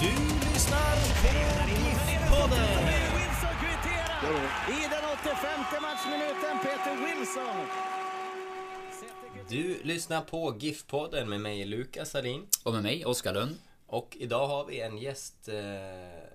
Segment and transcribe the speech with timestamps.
[0.00, 0.06] Du
[0.52, 1.28] lyssnar på
[1.68, 2.88] GIF-podden.
[4.68, 6.58] I den 85 matchminuten.
[6.62, 7.66] Peter Wilson.
[9.48, 13.58] Du lyssnar på GIF-podden med mig Lukas Sarin Och med mig, Oskar Lund.
[13.86, 15.54] och idag har vi en gäst eh,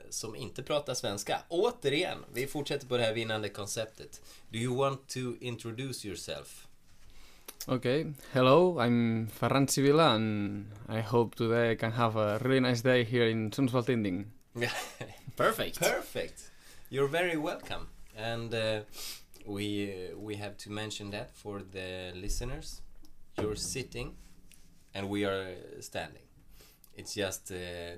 [0.09, 1.41] som inte pratar svenska.
[1.49, 4.21] Återigen, vi fortsätter på det här vinnande konceptet.
[4.49, 6.64] Do you want to introduce yourself?
[7.67, 12.81] Okay, hello, I'm Ferran Sibila and I hope today I can have a really nice
[12.81, 14.25] day here in Sundsvall Tidning.
[15.35, 15.79] Perfect.
[15.79, 16.51] Perfect.
[16.91, 17.87] You're very welcome.
[18.15, 18.81] And uh,
[19.47, 22.81] we we have to mention that for the listeners.
[23.41, 24.15] You're sitting,
[24.93, 26.27] and we are standing.
[26.95, 27.97] It's just uh,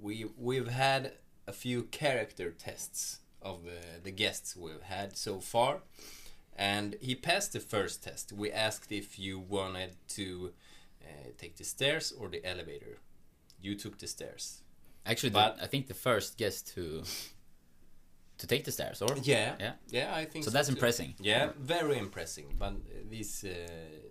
[0.00, 1.14] we we've had
[1.48, 5.80] a few character tests of uh, the guests we've had so far,
[6.60, 8.32] and he passed the first test.
[8.32, 10.52] We asked if you wanted to
[11.02, 12.94] uh, take the stairs or the elevator.
[13.62, 14.62] You took the stairs.
[15.06, 17.02] Actually, But- the, I think the first guest to
[18.38, 19.72] to take the stairs, or Yeah, Yeah.
[19.98, 20.54] yeah, I think So so.
[20.56, 20.74] that's too.
[20.76, 21.14] impressing.
[21.20, 22.46] Yeah, very impressing.
[22.58, 22.72] But
[23.10, 23.50] this uh,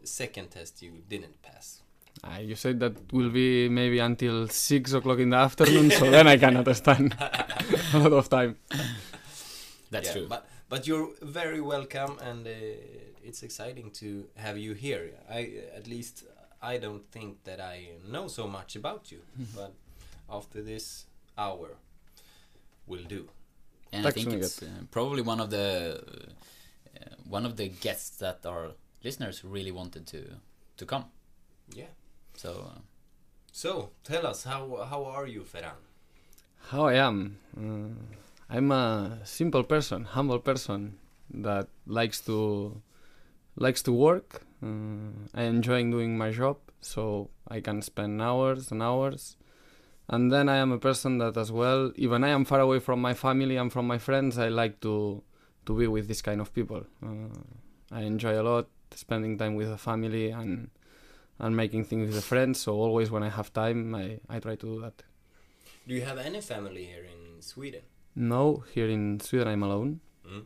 [0.04, 1.82] second test you didn't pass.
[2.24, 6.28] Uh, you said that will be maybe until 6 o'clock in the afternoon, so then
[6.28, 7.16] I cannot stand
[7.94, 8.58] a lot of time.
[9.92, 10.28] that's Yeah, true.
[10.28, 12.52] But but you're very welcome, and uh,
[13.24, 15.12] it's exciting to have you here.
[15.30, 16.24] I at least
[16.62, 19.22] I don't think that I know so much about you,
[19.56, 19.74] but
[20.30, 21.06] after this
[21.38, 21.78] hour,
[22.88, 23.30] will do.
[23.92, 26.02] and I think it's uh, probably one of the
[26.96, 28.72] uh, one of the guests that our
[29.04, 30.22] listeners really wanted to
[30.78, 31.06] to come.
[31.76, 31.92] Yeah.
[32.36, 32.80] So uh,
[33.52, 35.80] So tell us how how are you, Ferran?
[36.72, 37.38] How I am?
[37.58, 37.90] Uh,
[38.50, 40.98] I'm a simple person, humble person
[41.32, 42.82] that likes to
[43.56, 44.42] likes to work.
[44.64, 49.38] Uh, I enjoy doing my job, so I can spend hours and hours.
[50.08, 53.00] And then I am a person that, as well, even I am far away from
[53.00, 55.22] my family and from my friends, I like to
[55.68, 56.88] to be with this kind of people.
[57.04, 57.30] Uh,
[57.92, 60.72] I enjoy a lot spending time with the family and
[61.38, 62.60] and making things with the friends.
[62.60, 65.04] So always when I have time, I, I try to do that.
[65.88, 67.84] Do you have any family here in Sweden?
[68.20, 70.02] No, here in Sweden I'm alone.
[70.28, 70.44] Mm.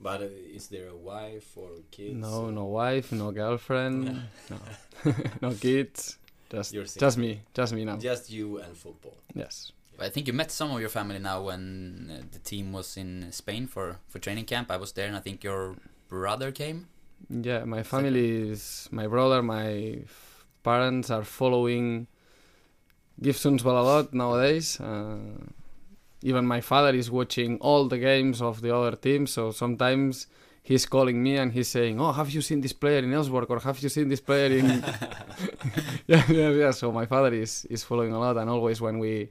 [0.00, 2.14] But uh, is there a wife or kids?
[2.14, 4.04] No, no wife, no girlfriend,
[4.50, 6.18] no, no kids.
[6.48, 7.96] Just, You're just me, just me now.
[7.96, 9.16] Just you and football.
[9.34, 9.72] Yes.
[9.98, 13.32] I think you met some of your family now when uh, the team was in
[13.32, 14.70] Spain for for training camp.
[14.70, 15.74] I was there, and I think your
[16.08, 16.86] brother came.
[17.28, 22.06] Yeah, my family is my brother, my f- parents are following
[23.20, 24.78] GIF Sundsvall a lot nowadays.
[24.78, 25.16] Uh,
[26.26, 30.26] even my father is watching all the games of the other teams, so sometimes
[30.60, 33.60] he's calling me and he's saying, "Oh, have you seen this player in Elfsborg or
[33.60, 34.66] have you seen this player in?"
[36.12, 36.72] yeah, yeah, yeah.
[36.72, 39.30] So my father is is following a lot, and always when we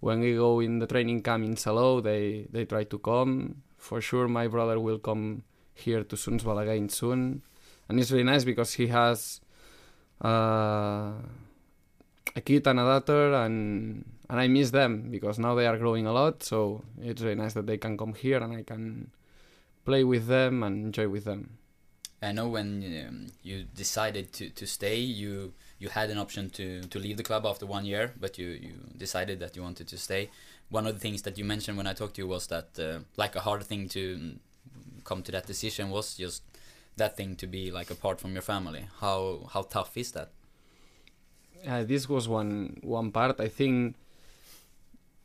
[0.00, 3.60] when we go in the training camp in Salou, they they try to come.
[3.76, 7.42] For sure, my brother will come here to Sundsvall again soon,
[7.88, 9.40] and it's really nice because he has
[10.24, 11.12] uh,
[12.32, 16.06] a kid and a daughter, and and I miss them because now they are growing
[16.06, 16.44] a lot.
[16.44, 19.10] So it's really nice that they can come here and I can
[19.84, 21.58] play with them and enjoy with them.
[22.22, 22.68] I know when
[23.08, 27.22] um, you decided to, to stay, you you had an option to, to leave the
[27.22, 30.28] club after one year, but you, you decided that you wanted to stay.
[30.68, 32.98] One of the things that you mentioned when I talked to you was that uh,
[33.16, 34.38] like a hard thing to mm,
[35.04, 36.42] come to that decision was just
[36.98, 38.84] that thing to be like apart from your family.
[39.00, 40.28] How how tough is that?
[41.66, 43.40] Uh, this was one one part.
[43.40, 43.96] I think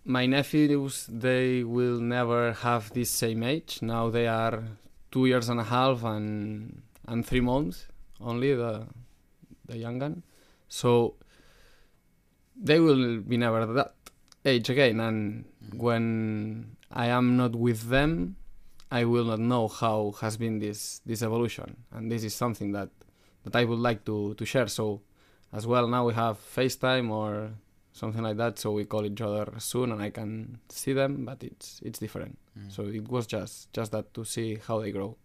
[0.06, 3.80] my nephews they will never have this same age.
[3.81, 4.63] Now they are
[5.12, 7.88] two years and a half and and three months
[8.22, 8.88] only the
[9.66, 10.24] the young one.
[10.68, 11.16] So
[12.56, 13.96] they will be never that
[14.46, 15.00] age again.
[15.00, 15.78] And mm-hmm.
[15.78, 18.38] when I am not with them,
[18.92, 22.90] I will not know how has been this this evolution, and this is something that
[23.44, 24.68] that I would like to to share.
[24.68, 25.01] So,
[25.51, 27.51] as well, now we have FaceTime or
[27.95, 31.44] something like that, so we call each other soon, and I can see them, but
[31.44, 32.38] it's it's different.
[32.57, 32.71] Mm.
[32.71, 35.15] So it was just just that to see how they grow.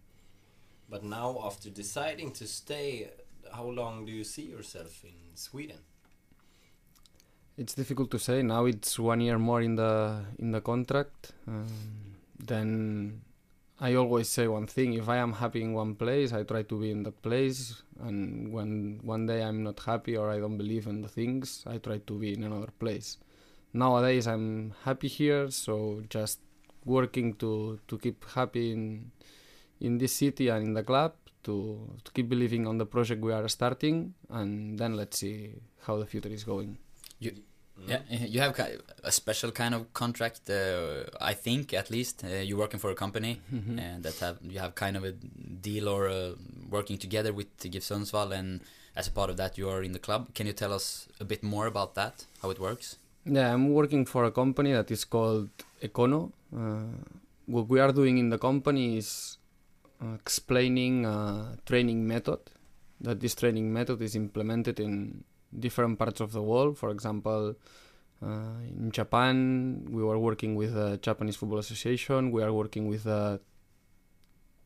[0.89, 3.11] But now, after deciding to stay,
[3.53, 5.79] how long do you see yourself in Sweden?
[7.57, 8.41] It's difficult to say.
[8.41, 11.33] Now it's one year more in the in the contract.
[11.47, 11.67] Um,
[12.39, 13.21] then
[13.83, 16.79] I always say one thing: if I am happy in one place, I try to
[16.79, 17.81] be in that place.
[17.99, 21.79] And when one day I'm not happy or I don't believe in the things, I
[21.79, 23.17] try to be in another place.
[23.73, 26.39] Nowadays I'm happy here, so just
[26.85, 29.11] working to to keep happy in
[29.79, 31.13] in this city and in the club
[31.43, 31.55] to
[32.03, 35.55] to keep believing on the project we are starting, and then let's see
[35.87, 36.77] how the future is going.
[37.21, 37.41] Mm.
[37.87, 38.59] Yeah, uh, you have
[39.03, 40.49] a special kind of contract.
[40.49, 43.79] Uh, I think, at least, uh, you're working for a company Mhm.
[43.79, 45.11] and that have you have kind of a
[45.61, 46.35] deal or uh,
[46.69, 48.61] working together with GIF Sundsvall, and
[48.95, 50.33] as a part of that, you are in the club.
[50.33, 52.25] Can you tell us a bit more about that?
[52.41, 52.97] How it works?
[53.25, 55.49] Yeah, I'm working for a company that is called
[55.81, 56.31] Ekkono.
[56.55, 56.97] Uh,
[57.45, 59.37] what we are doing in the company is
[60.01, 62.39] uh, explaining a training method.
[63.01, 65.23] That this training method is implemented in
[65.57, 66.77] different parts of the world.
[66.77, 67.55] For example,
[68.23, 72.31] uh, in Japan, we were working with the Japanese Football Association.
[72.31, 73.39] We are working with the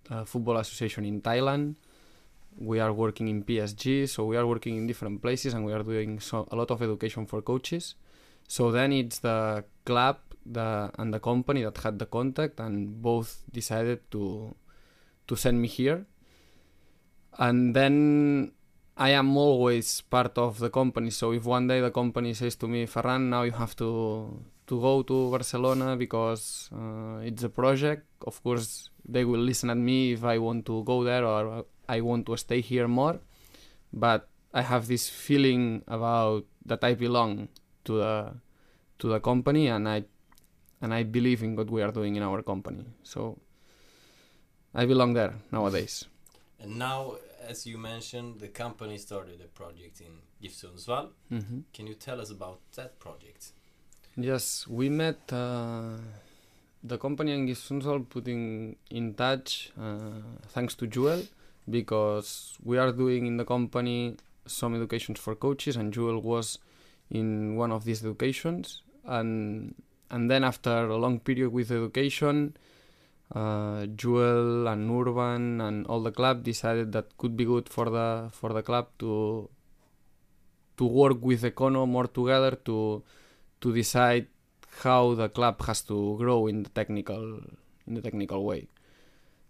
[0.10, 1.76] uh, Football Association in Thailand.
[2.58, 5.84] We are working in PSG, so we are working in different places, and we are
[5.84, 7.96] doing so, a lot of education for coaches.
[8.48, 13.44] So then it's the club the and the company that had the contact, and both
[13.52, 14.56] decided to
[15.28, 16.06] to send me here.
[17.38, 18.54] And then
[18.98, 21.10] I am always part of the company.
[21.10, 24.82] So if one day the company says to me, Ferran, now you have to to
[24.82, 30.14] go to Barcelona because uh, it's a project, of course they will listen at me
[30.14, 33.20] if I want to go there or I want to stay here more.
[33.94, 37.50] But I have this feeling about that I belong
[37.84, 38.34] to the
[39.00, 40.06] to the company and I
[40.82, 42.86] and I believe in what we are doing in our company.
[43.04, 43.38] So
[44.74, 46.06] I belong there nowadays.
[46.60, 47.16] And now,
[47.48, 51.10] as you mentioned, the company started a project in GIF Sundsvall.
[51.32, 51.60] Mm-hmm.
[51.74, 53.52] Can you tell us about that project?
[54.18, 55.98] Yes, we met uh,
[56.84, 61.24] the company and GIF Sundsvall putting in touch uh, thanks to Joel
[61.70, 66.60] because we are doing in the company some educations for coaches and Joel was
[67.10, 69.76] in one of these educations and
[70.12, 72.56] and then after a long period with education
[73.34, 78.30] uh, Joel and Urban and all the club decided that could be good for the
[78.32, 79.50] for the club to
[80.78, 83.04] to work with Ekkono more together to
[83.62, 84.28] to decide
[84.84, 87.42] how the club has to grow in the technical
[87.88, 88.68] in the technical way.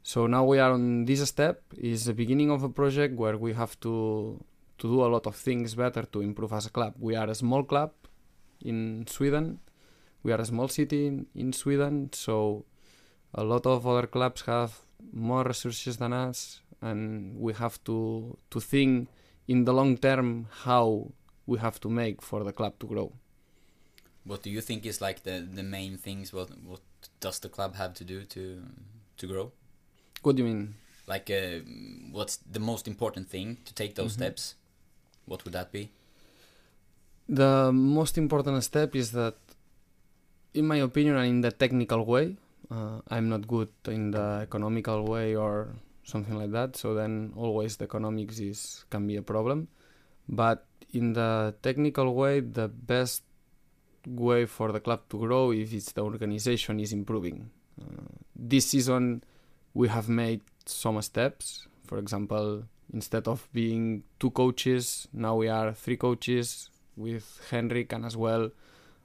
[0.03, 3.53] So now we are on this step is the beginning of a project where we
[3.53, 4.39] have to
[4.77, 6.93] to do a lot of things better to improve as a club.
[6.99, 7.91] We are a small club
[8.61, 9.59] in Sweden.
[10.23, 12.65] We are a small city in, in Sweden, so
[13.33, 14.71] a lot of other clubs have
[15.13, 19.07] more resources than us and we have to to think
[19.47, 21.11] in the long term how
[21.45, 23.11] we have to make for the club to grow.
[24.25, 26.33] What do you think is like the the main things?
[26.33, 26.81] What what
[27.19, 28.41] does the club have to do to
[29.17, 29.51] to grow?
[30.23, 30.75] What do you mean?
[31.07, 31.59] Like, uh,
[32.11, 34.19] what's the most important thing to take those Mhm.
[34.19, 34.55] steps?
[35.27, 35.91] What would that be?
[37.29, 39.35] The most important step is that,
[40.53, 42.37] in my opinion, and in the technical way,
[42.71, 46.75] uh, I'm not good in the economical way or something like that.
[46.75, 49.67] So then always the economics is can be a problem.
[50.27, 53.23] But in the technical way, the best
[54.07, 57.49] way for the club to grow if it's the organization is improving.
[57.79, 58.05] Uh,
[58.35, 59.23] this season,
[59.73, 61.67] we have made some steps.
[61.85, 68.05] For example, instead of being two coaches, now we are three coaches with Henrik and
[68.05, 68.51] as well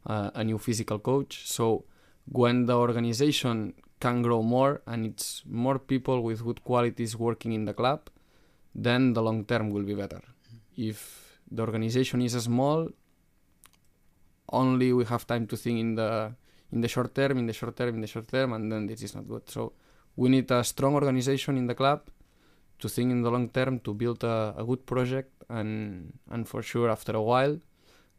[0.06, 1.46] uh, a new physical coach.
[1.46, 1.84] So
[2.30, 7.64] when the organization can grow more and it's more people with good qualities working in
[7.64, 8.08] the club,
[8.74, 10.22] then the long term will be better.
[10.76, 12.88] If the organization is small,
[14.52, 16.32] only we have time to think in the
[16.72, 19.02] in the short term, in the short term, in the short term, and then this
[19.02, 19.48] is not good.
[19.50, 19.72] So
[20.16, 22.08] we need a strong organization in the club
[22.78, 26.62] to think in the long term to build a, a good project and and for
[26.62, 27.58] sure after a while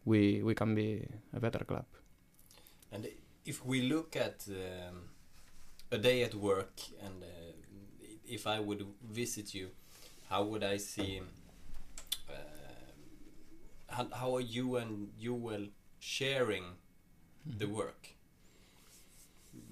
[0.06, 1.86] we we can be a better club.
[2.92, 3.08] And
[3.46, 5.10] if we look at um,
[5.92, 7.28] a day at work, and uh,
[8.28, 9.70] if I would visit you,
[10.30, 11.22] how would I see?
[12.30, 12.34] Uh,
[13.90, 15.68] how, how are you and you will
[16.00, 16.64] sharing
[17.46, 18.10] the work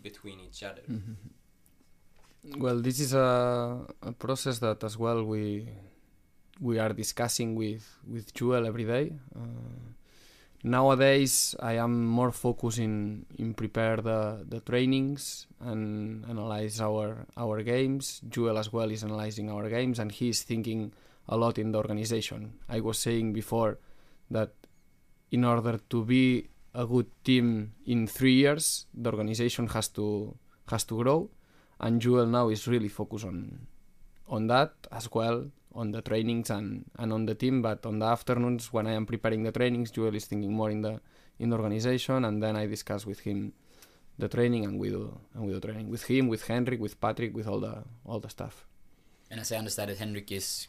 [0.01, 0.81] between each other?
[2.57, 5.69] Well, this is a, a process that as well we
[6.61, 9.13] we are discussing with with Joel every day.
[9.35, 9.39] Uh,
[10.63, 17.63] nowadays, I am more focused in in prepare the the trainings and analyze our our
[17.63, 18.21] games.
[18.29, 20.93] Joel as well is analyzing our games, and he is thinking
[21.27, 22.59] a lot in the organization.
[22.67, 23.79] I was saying before
[24.31, 24.53] that
[25.31, 30.35] in order to be a good team in three years, the organization has to
[30.69, 31.29] has to grow
[31.79, 33.67] and Joel now is really focused on
[34.27, 38.05] on that as well on the trainings and, and on the team but on the
[38.05, 40.99] afternoons when I am preparing the trainings Joel is thinking more in the
[41.37, 43.53] in the organization and then I discuss with him
[44.17, 47.35] the training and we do and we do training with him with Henrik with Patrick
[47.35, 48.65] with all the all the stuff
[49.31, 50.67] And as I understand it, Henrik is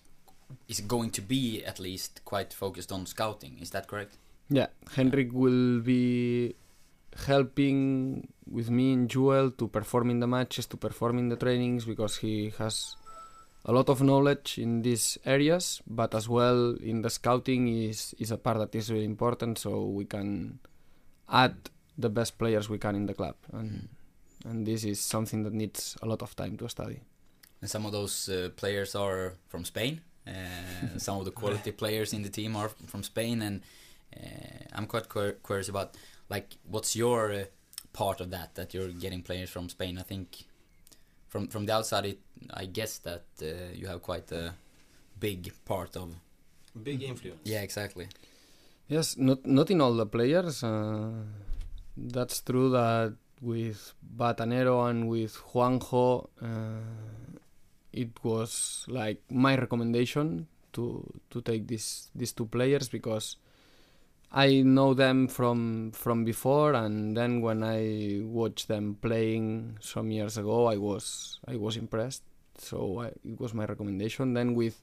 [0.69, 3.59] is going to be at least quite focused on scouting.
[3.61, 4.19] Is that correct?
[4.51, 4.67] yeah
[4.97, 6.55] Henrik will be
[7.27, 11.85] helping with me and Joel to perform in the matches, to perform in the trainings
[11.85, 12.97] because he has
[13.65, 18.31] a lot of knowledge in these areas, but as well in the scouting is is
[18.31, 20.59] a part that is really important so we can
[21.29, 21.55] add
[21.99, 23.89] the best players we can in the club and
[24.45, 27.01] and this is something that needs a lot of time to study.
[27.61, 30.01] And some of those uh, players are from Spain.
[30.27, 30.33] Uh,
[30.99, 33.63] some of the quality players in the team are from Spain, and
[34.17, 35.97] uh, I'm quite cur- curious about
[36.29, 37.45] like what's your uh,
[37.93, 39.99] part of that that you're getting players from Spain.
[39.99, 40.45] I think
[41.31, 42.19] from from the outside, it,
[42.53, 44.53] I guess that uh, you have quite a
[45.19, 46.15] big part of.
[46.83, 47.41] Big influence.
[47.45, 48.09] Yeah, exactly.
[48.89, 50.63] Yes, not not in all the players.
[50.63, 51.11] Uh,
[51.97, 57.39] that's true that with Batanero and with Juanjo, uh,
[57.93, 63.37] it was like my recommendation to to take these these two players because
[64.33, 70.39] I know them from from before, and then when I watched them playing some years
[70.39, 72.23] ago, I was I was impressed.
[72.57, 74.35] So I, it was my recommendation.
[74.35, 74.81] Then with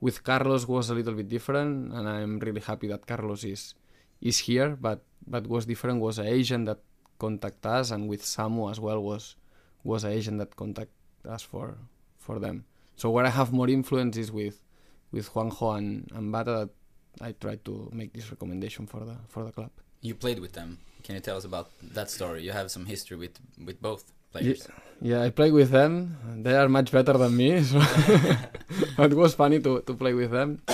[0.00, 3.74] with Carlos was a little bit different, and I'm really happy that Carlos is
[4.22, 4.76] is here.
[4.80, 6.80] But but was different was an agent that
[7.18, 9.36] contact us, and with Samu as well was
[9.84, 10.92] was an agent that contact
[11.28, 11.76] us for
[12.16, 12.64] for them.
[12.96, 14.64] So where I have more influence is with
[15.12, 16.70] with Juanjo and, and Bata that
[17.20, 19.70] I tried to make this recommendation for the for the club.
[20.02, 20.78] You played with them.
[21.02, 22.42] Can you tell us about that story?
[22.42, 24.68] You have some history with with both players.
[25.00, 26.16] Yeah, I played with them.
[26.42, 27.78] They are much better than me, so
[28.98, 30.62] it was funny to, to play with them.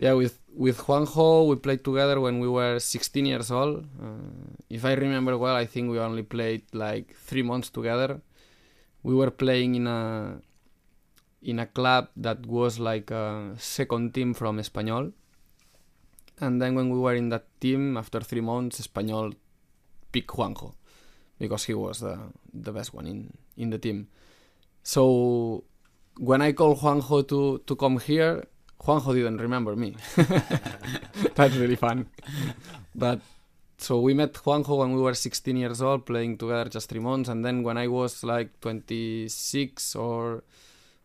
[0.00, 3.84] Yeah, with with Juanjo, we played together when we were 16 years old.
[4.00, 8.20] Uh, if I remember well, I think we only played like three months together.
[9.02, 10.38] We were playing in a
[11.42, 15.12] in a club that was like a second team from Espanyol.
[16.40, 19.34] And then when we were in that team, after three months, Espanyol
[20.12, 20.74] picked Juanjo
[21.38, 22.18] because he was the,
[22.52, 24.08] the best one in, in the team.
[24.82, 25.64] So
[26.18, 28.44] when I called Juanjo to, to come here,
[28.80, 29.96] Juanjo didn't remember me.
[31.34, 32.06] That's really fun.
[32.94, 33.20] But
[33.78, 37.28] so we met Juanjo when we were 16 years old, playing together just three months,
[37.28, 40.42] and then when I was like 26 or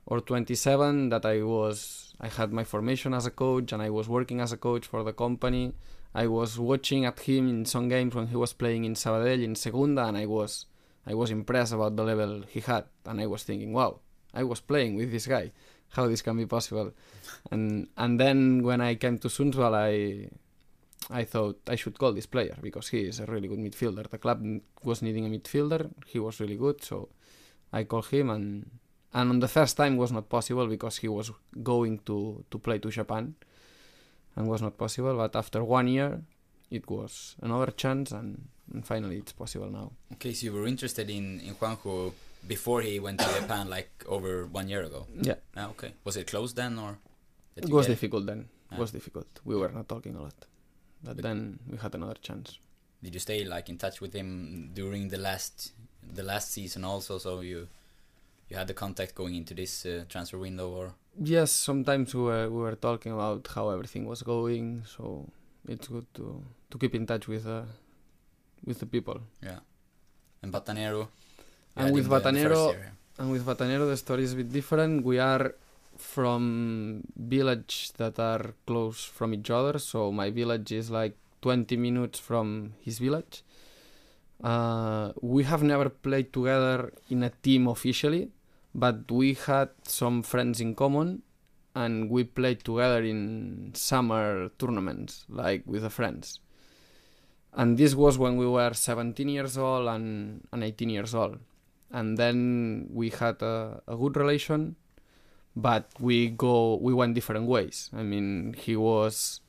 [0.05, 4.07] or 27, that I was I had my formation as a coach and I was
[4.07, 5.73] working as a coach for the company.
[6.15, 9.55] I was watching at him in some games when he was playing in Sabadell in
[9.55, 10.65] Segunda, and I was
[11.05, 13.99] I was impressed about the level he had, and I was thinking, wow,
[14.33, 15.51] I was playing with this guy.
[15.89, 16.93] How this can be possible?
[17.51, 20.29] And and then when I came to Sundsvall, I
[21.09, 24.07] I thought I should call this player because he is a really good midfielder.
[24.09, 24.45] The club
[24.83, 25.91] was needing a midfielder.
[26.07, 27.09] He was really good, so
[27.71, 28.69] I called him and
[29.13, 31.31] and on the first time was not possible because he was
[31.63, 33.35] going to to play to Japan
[34.35, 35.15] and was not possible.
[35.15, 36.21] But after one year,
[36.71, 39.91] it was another chance, and, and finally it's possible now.
[40.13, 42.13] Okay, so you were interested in in Juanjo
[42.47, 45.05] before he went to Japan, like over one year ago.
[45.21, 45.91] Yeah, Ah, okay.
[46.03, 46.97] Was it closed then, or?
[47.55, 48.39] it was difficult then.
[48.71, 48.79] It Ah.
[48.81, 49.27] was difficult.
[49.45, 50.35] We were not talking a lot,
[51.03, 52.57] but But- then we had another chance.
[53.03, 55.73] Did you stay like in touch with him during the last
[56.15, 57.17] the last season also?
[57.19, 57.67] So you
[58.53, 60.93] you had the contact going into this uh, transfer window, or
[61.33, 65.03] Yes, sometimes we were we were talking about how everything was going, so
[65.73, 66.25] it's good to
[66.71, 67.63] to keep in touch with uh,
[68.67, 69.19] with the people.
[69.41, 69.59] yeah.
[70.43, 71.07] And Batanero.
[71.75, 74.49] And with him the- the first Batanero- And with Batanero, the story is a bit
[74.59, 75.05] different.
[75.11, 75.45] We are
[75.97, 76.43] from
[77.35, 79.75] village that are close from each other.
[79.79, 83.35] So my village is like 20 minutes from his village.
[84.43, 88.23] Uh, we have never played together in a team officially,
[88.73, 91.23] but we had some friends in common,
[91.75, 96.39] and we played together in summer tournaments, like with the friends.
[97.53, 101.39] And this was when we were 17 years old and, and 18 years old
[101.93, 104.75] and then we had a, a good relation,
[105.55, 107.91] but we go we went different ways.
[107.95, 109.39] I mean, he was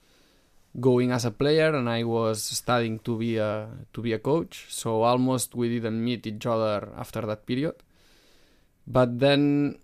[0.79, 4.67] going as a player, and I was studying to be a to be a coach.
[4.69, 7.77] So almost we didn't meet each other after that period.
[8.87, 9.79] But then,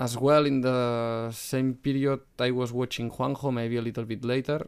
[0.00, 4.66] as well, in the same period, I was watching Juanjo maybe a little bit later.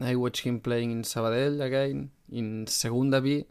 [0.00, 3.46] I watched him playing in Sabadell again in Segunda B,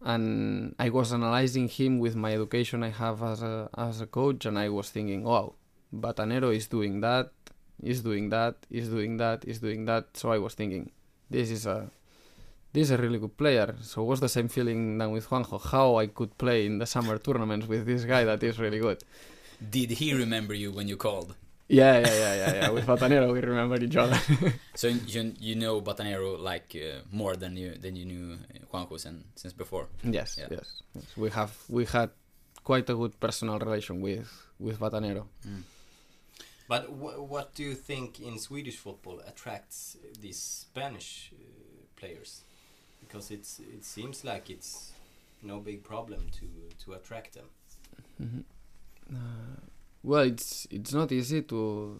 [0.00, 4.46] and I was analyzing him with my education I have as a as a coach,
[4.46, 5.54] and I was thinking, wow,
[5.92, 7.32] Batanero is doing that,
[7.82, 10.16] is doing that, is doing that, is doing that.
[10.16, 10.90] So I was thinking,
[11.28, 11.90] this is a
[12.72, 13.74] this is a really good player.
[13.82, 16.86] So it was the same feeling than with Juanjo, how I could play in the
[16.86, 19.02] summer tournaments with this guy that is really good.
[19.70, 21.34] Did he remember you when you called?
[21.70, 22.70] Yeah, yeah, yeah, yeah, yeah.
[22.70, 24.18] With Batanero, we remember each other.
[24.74, 28.98] So you you know Batanero like uh, more than you than you knew uh, Juanjo
[28.98, 29.86] since, since before.
[30.02, 30.46] yes, Yeah.
[30.50, 31.04] yes, yes.
[31.16, 32.10] We have we had
[32.64, 35.24] quite a good personal relation with with Batanero.
[35.46, 35.62] Mm.
[36.68, 42.42] But wh- what do you think in Swedish football attracts these Spanish uh, players?
[43.08, 44.92] Because it's it seems like it's
[45.42, 46.46] no big problem to
[46.84, 47.48] to attract them.
[48.20, 48.44] Mhm.
[49.10, 49.60] Uh,
[50.02, 51.96] well, it's it's not easy to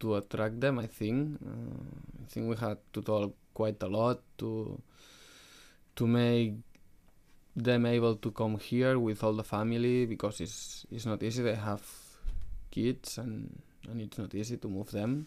[0.00, 0.78] to attract them.
[0.78, 1.40] I think.
[1.40, 4.80] Uh, I think we had to talk quite a lot to
[5.96, 6.54] to make
[7.56, 11.42] them able to come here with all the family because it's it's not easy.
[11.42, 11.82] They have
[12.70, 15.26] kids and and it's not easy to move them.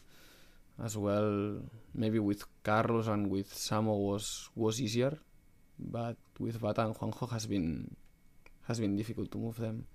[0.81, 1.61] As well,
[1.93, 5.17] maybe with Carlos and with Samu was was easier,
[5.77, 7.95] but with Bata and Juanjo has been
[8.67, 9.85] has been difficult to move them.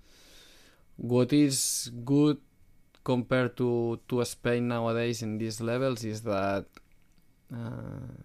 [0.95, 2.37] What is good
[3.03, 6.65] compared to to Spain nowadays in these levels is that
[7.53, 8.23] uh,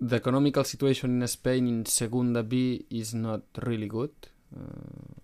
[0.00, 4.12] the economical situation in Spain in Segunda B is not really good.
[4.54, 5.18] Uh,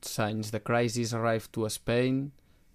[0.00, 2.32] since the crisis arrived to Spain,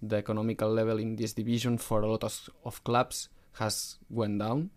[0.08, 4.70] the economical level in this division for a lot of, of clubs has went down.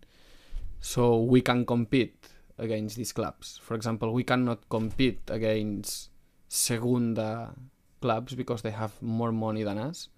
[0.80, 3.60] So we can compete against these clubs.
[3.62, 6.10] For example, we cannot compete against
[6.48, 7.54] Segunda
[8.00, 10.08] clubs because they have more money than us.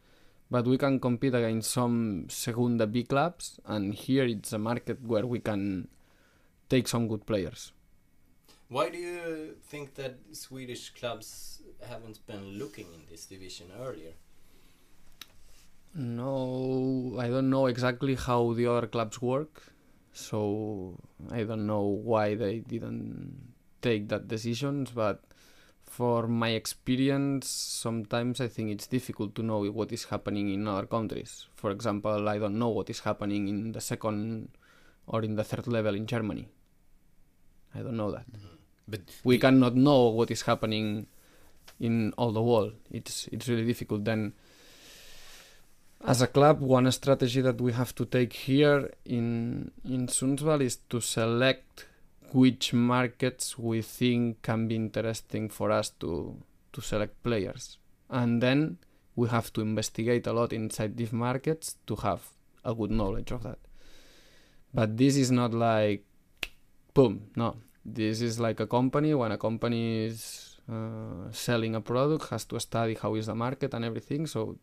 [0.51, 5.25] But we can compete against some Segunda B clubs, and here it's a market where
[5.25, 5.89] we can
[6.69, 7.73] take some good players.
[8.69, 14.13] Why do you think that Swedish clubs haven't been looking in this division earlier?
[15.95, 19.63] No, I don't know exactly how the other clubs work,
[20.13, 20.99] so
[21.31, 24.93] I don't know why they didn't take that decisions.
[24.93, 25.21] But
[25.85, 30.87] for my experience, sometimes I think it's difficult to know what is happening in other
[30.87, 31.47] countries.
[31.57, 34.51] For example, I don't know what is happening in the second
[35.07, 36.49] or in the third level in Germany.
[37.75, 38.31] I don't know that.
[38.31, 38.57] Mm-hmm.
[38.87, 41.07] But we cannot know what is happening
[41.79, 42.75] in all the world.
[42.91, 44.05] It's it's really difficult.
[44.05, 44.35] Then,
[46.05, 50.77] as a club, one strategy that we have to take here in in Sundsvall is
[50.89, 51.87] to select
[52.33, 56.37] which markets we think can be interesting for us to
[56.73, 58.79] to select players, and then
[59.17, 62.21] we have to investigate a lot inside these markets to have
[62.65, 63.59] a good knowledge of that.
[64.73, 66.05] But this is not like
[66.95, 67.57] boom, no.
[67.85, 69.15] This is like a company.
[69.15, 73.75] When a company is uh, selling a product, has to study how is the market
[73.75, 74.27] and everything.
[74.27, 74.59] So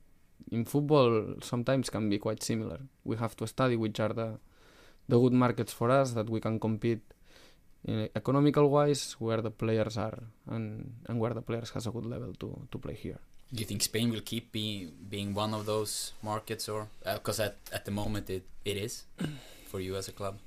[0.51, 2.79] in football, sometimes can be quite similar.
[3.03, 4.39] We have to study which are the
[5.09, 7.01] the good markets for us that we can compete
[7.85, 12.05] in economical wise, where the players are and and where the players has a good
[12.05, 13.19] level to to play here.
[13.53, 17.55] Do you think Spain will keep be, being one of those markets, or because at
[17.71, 19.05] at the moment it, it is
[19.67, 20.37] for you as a club?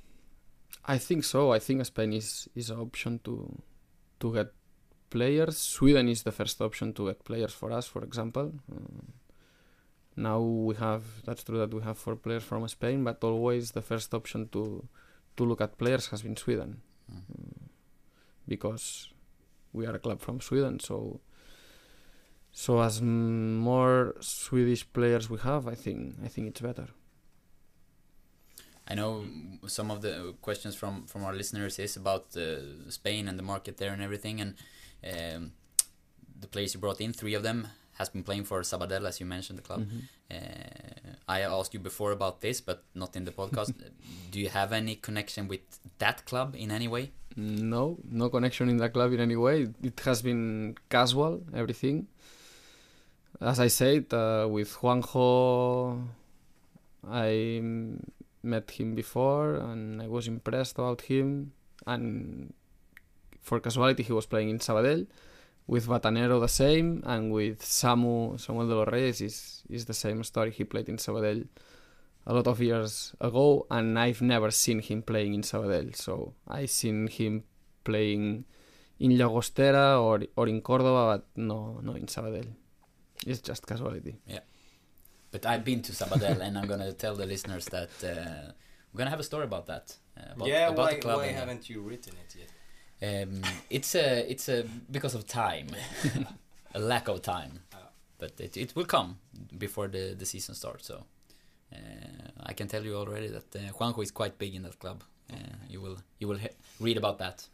[0.85, 1.51] I think so.
[1.51, 3.57] I think Spain is is an option to
[4.19, 4.53] to get
[5.09, 5.57] players.
[5.57, 8.53] Sweden is the first option to get players for us, for example.
[8.71, 9.01] Uh,
[10.15, 13.81] now we have that's true that we have four players from Spain, but always the
[13.81, 14.87] first option to
[15.37, 17.67] to look at players has been Sweden Mm.
[18.47, 19.09] because
[19.73, 20.79] we are a club from Sweden.
[20.79, 21.19] So
[22.53, 26.87] so as more Swedish players we have, I think I think it's better.
[28.87, 29.25] I know
[29.67, 33.77] some of the questions from from our listeners is about uh, Spain and the market
[33.77, 34.55] there and everything, and
[35.13, 35.51] um,
[36.39, 37.67] the players you brought in, three of them
[38.01, 39.81] has been playing for Sabadell, as you mentioned, the club.
[39.85, 40.01] Mhm.
[40.35, 43.71] Uh, I asked you before about this, but not in the podcast.
[44.33, 45.63] Do you have any connection with
[46.03, 47.03] that club in any way?
[47.71, 47.83] No,
[48.21, 49.57] no connection in that club in any way.
[49.89, 50.41] It has been
[50.95, 51.97] casual, everything.
[53.51, 55.25] As I said, uh, with Juanjo,
[57.25, 57.61] I
[58.53, 61.27] met him before and I was impressed about him.
[61.87, 62.03] And
[63.47, 65.07] for casuality, he was playing in Sabadell.
[65.67, 70.23] With Batanero, the same, and with Samu Samuel de los Reyes is is the same
[70.23, 70.51] story.
[70.51, 71.47] He played in Sabadell
[72.25, 75.95] a lot of years ago, and I've never seen him playing in Sabadell.
[75.95, 77.43] So I seen him
[77.83, 78.45] playing
[78.99, 82.47] in Llagostera or or in Córdoba, but no, no in Sabadell.
[83.25, 84.17] It's just casualty.
[84.27, 84.39] Yeah,
[85.31, 88.51] but I've been to Sabadell, and I'm gonna tell the listeners that uh,
[88.91, 89.95] we're gonna have a story about that.
[90.17, 91.17] Uh, about, yeah, about why, the club.
[91.17, 92.49] why uh, haven't you written it yet?
[93.03, 95.67] Um, it's a it's a because of time,
[96.75, 97.59] a lack of time.
[98.19, 99.17] But it, it will come
[99.57, 100.85] before the the season starts.
[100.87, 101.03] So
[101.73, 101.77] uh,
[102.49, 105.03] I can tell you already that uh, Juanjo is quite big in that club.
[105.33, 105.35] Uh,
[105.69, 107.47] you will you will he- read about that.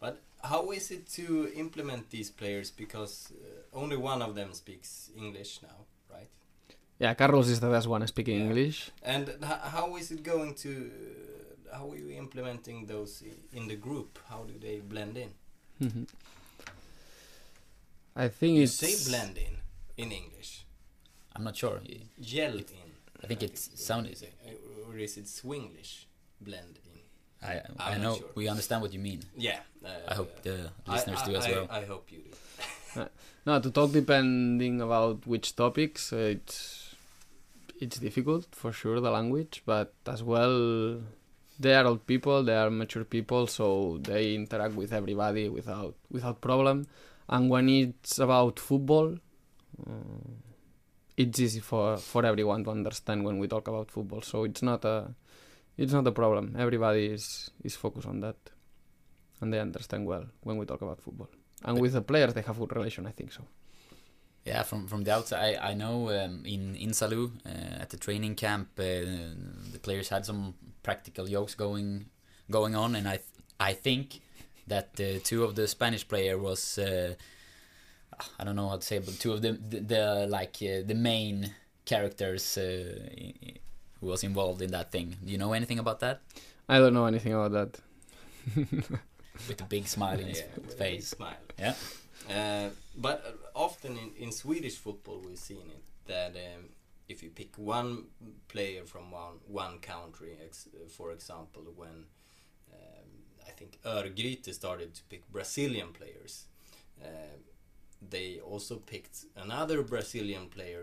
[0.00, 2.70] But how is it to implement these players?
[2.72, 6.28] Because uh, only one of them speaks English now, right?
[6.98, 8.46] Yeah, Carlos is the best one speaking Yeah.
[8.46, 8.90] English.
[9.02, 10.90] And h- how is it going to?
[11.72, 14.18] How are you implementing those in the group?
[14.28, 15.30] How do they blend in?
[15.80, 16.06] Mhm.
[18.16, 19.56] I think You it's say blend in
[19.96, 20.64] in English.
[21.34, 21.80] I'm not sure.
[22.20, 22.90] Gel in.
[23.22, 24.32] I think it's what sounded- you say.
[24.46, 26.06] Uh, Or is it Swinglish?
[26.40, 26.98] Blend in.
[27.42, 28.30] I I I'm not know sure.
[28.34, 29.20] we understand what you mean.
[29.36, 29.60] Yeah.
[30.08, 31.66] I hope the listeners I, do as I- well.
[31.70, 32.32] I hope you do.
[33.46, 36.94] No, to talk depending about which topics, uh, it's
[37.80, 41.00] it's difficult for sure the language, but as well,
[41.60, 46.40] they are old people, they are mature people, so they interact with everybody without without
[46.40, 46.86] problem.
[47.28, 49.18] And when it's about football,
[49.86, 50.30] uh,
[51.16, 54.22] it's easy for for everyone to understand when we talk about football.
[54.22, 55.14] So it's not a
[55.76, 56.56] it's not a problem.
[56.58, 58.38] Everybody is is focused on that,
[59.40, 61.28] and they understand well when we talk about football.
[61.62, 63.06] And with the players, they have good relation.
[63.06, 63.42] I think so.
[64.46, 67.98] Yeah, from from the outside, I, I know um, in in Salou uh, at the
[67.98, 68.82] training camp, uh,
[69.74, 72.06] the players had some practical jokes going
[72.50, 74.20] going on, and I th- I think
[74.66, 77.14] that uh, two of the Spanish player was uh,
[78.38, 80.94] I don't know how to say, but two of the the, the like uh, the
[80.94, 83.54] main characters uh, i- i-
[84.00, 85.16] who was involved in that thing.
[85.24, 86.20] Do you know anything about that?
[86.68, 87.80] I don't know anything about that.
[89.48, 91.08] With a big smile in his Yeah, with a big face.
[91.08, 91.36] Smile.
[91.58, 91.74] Yeah.
[92.28, 96.64] Uh, but uh, often in, in Swedish football, we've seen it that um,
[97.10, 98.04] if you pick one
[98.48, 102.06] player from one one country, ex for example, when
[102.72, 103.08] um,
[103.48, 106.46] I think Örgryte started to pick Brazilian players,
[107.02, 107.36] uh,
[108.10, 110.82] they also picked another Brazilian player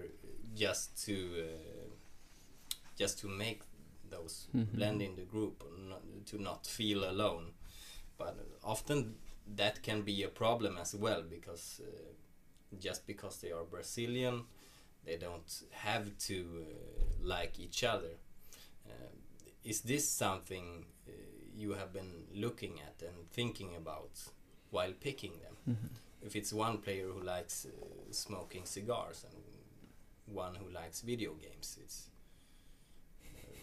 [0.55, 1.89] just to uh,
[2.99, 3.61] just to make
[4.09, 4.75] those Mhm.
[4.75, 7.53] blend in the group, not, to not feel alone.
[8.17, 9.15] But often
[9.55, 12.13] that can be a problem as well because uh,
[12.79, 14.45] just because they are Brazilian,
[15.07, 18.13] they don't have to uh, like each other.
[18.89, 19.11] Uh,
[19.63, 20.65] is this something
[21.07, 21.11] uh,
[21.61, 24.11] you have been looking at and thinking about
[24.75, 25.55] while picking them?
[25.67, 25.89] Mhm.
[26.27, 27.71] If it's one player who likes uh,
[28.11, 29.43] smoking cigars and
[30.35, 32.09] one who likes video games, it's
[33.23, 33.59] uh,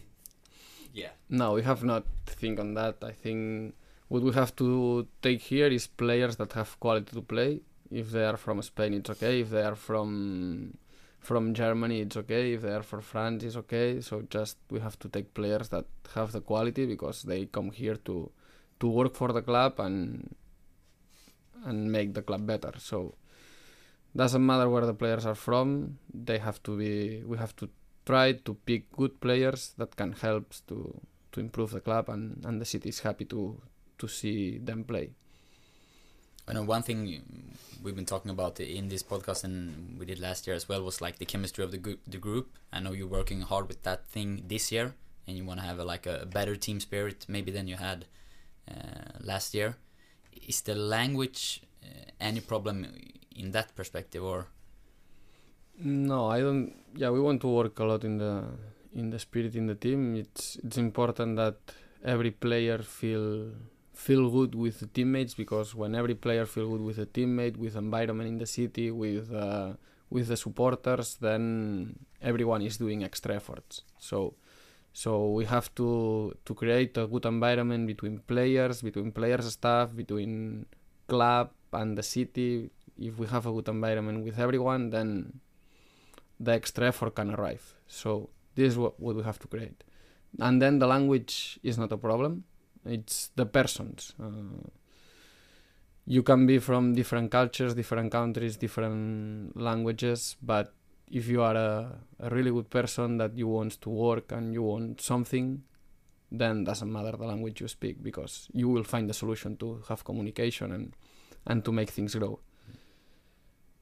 [0.93, 1.11] yeah.
[1.29, 2.95] No, we have not think on that.
[3.03, 3.75] I think
[4.07, 7.61] what we have to take here is players that have quality to play.
[7.91, 9.41] If they are from Spain, it's okay.
[9.41, 10.77] If they are from
[11.25, 12.53] from Germany, it's okay.
[12.53, 14.01] If they are for France, it's okay.
[14.01, 17.95] So just we have to take players that have the quality because they come here
[18.05, 18.31] to
[18.79, 20.35] to work for the club and
[21.65, 22.73] and make the club better.
[22.77, 23.15] So
[24.15, 25.97] doesn't matter where the players are from.
[26.13, 27.23] They have to be.
[27.25, 27.69] We have to
[28.05, 32.61] try to pick good players that can help to to improve the club and, and
[32.61, 33.61] the city is happy to
[33.97, 35.11] to see them play.
[36.47, 37.23] I know one thing
[37.81, 41.01] we've been talking about in this podcast and we did last year as well was
[41.01, 41.99] like the chemistry of the group.
[42.07, 42.57] The group.
[42.71, 44.93] I know you're working hard with that thing this year,
[45.27, 48.05] and you want to have a, like a better team spirit maybe than you had
[48.69, 49.77] uh, last year.
[50.47, 51.87] Is the language uh,
[52.19, 52.85] any problem
[53.35, 54.47] in that perspective, or
[55.77, 56.73] No, I don't.
[56.95, 58.43] Yeah, we want to work a lot in the
[58.93, 60.15] in the spirit in the team.
[60.15, 61.57] It's it's important that
[62.03, 63.51] every player feel
[63.95, 67.75] feel good with the teammates because when every player feel good with the teammate, with
[67.75, 69.73] environment in the city, with uh,
[70.09, 73.83] with the supporters, then everyone is doing extra efforts.
[73.97, 74.35] So
[74.93, 80.65] so we have to to create a good environment between players, between players staff, between
[81.07, 82.69] club and the city.
[82.97, 85.41] If we have a good environment with everyone, then
[86.39, 87.63] the extra effort can arrive.
[87.87, 89.83] So this is what, what we have to create.
[90.39, 92.43] And then the language is not a problem.
[92.85, 94.13] It's the persons.
[94.21, 94.69] Uh,
[96.05, 100.73] you can be from different cultures, different countries, different languages, but
[101.11, 104.61] if you are a, a really good person that you want to work and you
[104.61, 105.63] want something,
[106.31, 110.03] then doesn't matter the language you speak because you will find the solution to have
[110.03, 110.95] communication and
[111.47, 112.39] and to make things grow.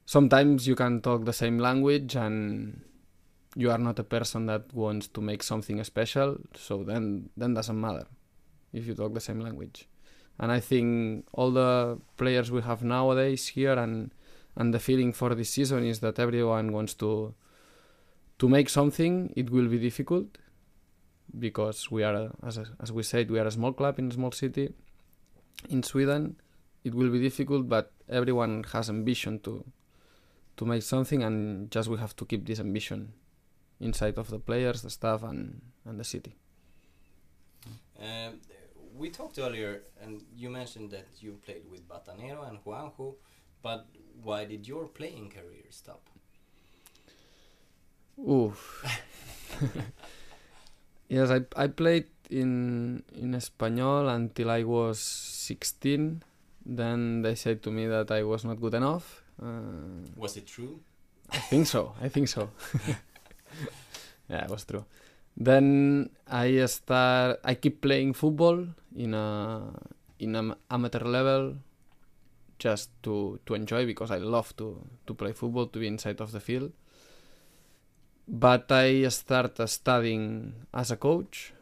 [0.05, 2.81] Sometimes you can talk the same language and
[3.55, 7.79] you are not a person that wants to make something special, so then then doesn't
[7.79, 8.07] matter
[8.73, 9.87] if you talk the same language.
[10.39, 14.11] And I think all the players we have nowadays here and
[14.55, 17.33] and the feeling for this season is that everyone wants to
[18.39, 19.31] to make something.
[19.35, 20.37] It will be difficult
[21.37, 24.31] because we are, as as we said, we are a small club in a small
[24.31, 24.73] city
[25.69, 26.35] in Sweden.
[26.83, 29.63] It will be difficult, but everyone has ambition to
[30.57, 33.13] to make something, and just we have to keep this ambition
[33.79, 36.35] inside of the players, the staff, and and the city.
[37.99, 38.41] Um,
[39.03, 43.15] we talked earlier, and you mentioned that you played with Batanero and Juanjo,
[43.61, 43.85] but
[44.23, 46.07] why did your playing career stop?
[48.17, 48.79] Oof.
[51.09, 56.23] yes, I I played in in Espanyol until I was 16.
[56.63, 59.19] Then they said to me that I was not good enough.
[59.35, 60.79] Uh, Was it true?
[61.27, 61.91] I think so.
[61.99, 62.47] I think so.
[64.31, 64.85] yeah, it was true.
[65.35, 67.39] Then I start.
[67.43, 69.73] I keep playing football in a
[70.19, 71.57] in an amateur level,
[72.59, 76.31] just to to enjoy because I love to to play football, to be inside of
[76.31, 76.71] the field.
[78.27, 81.53] But I start studying as a coach.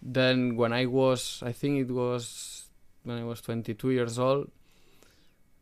[0.00, 2.70] Then when I was, I think it was
[3.02, 4.50] when I was 22 years old,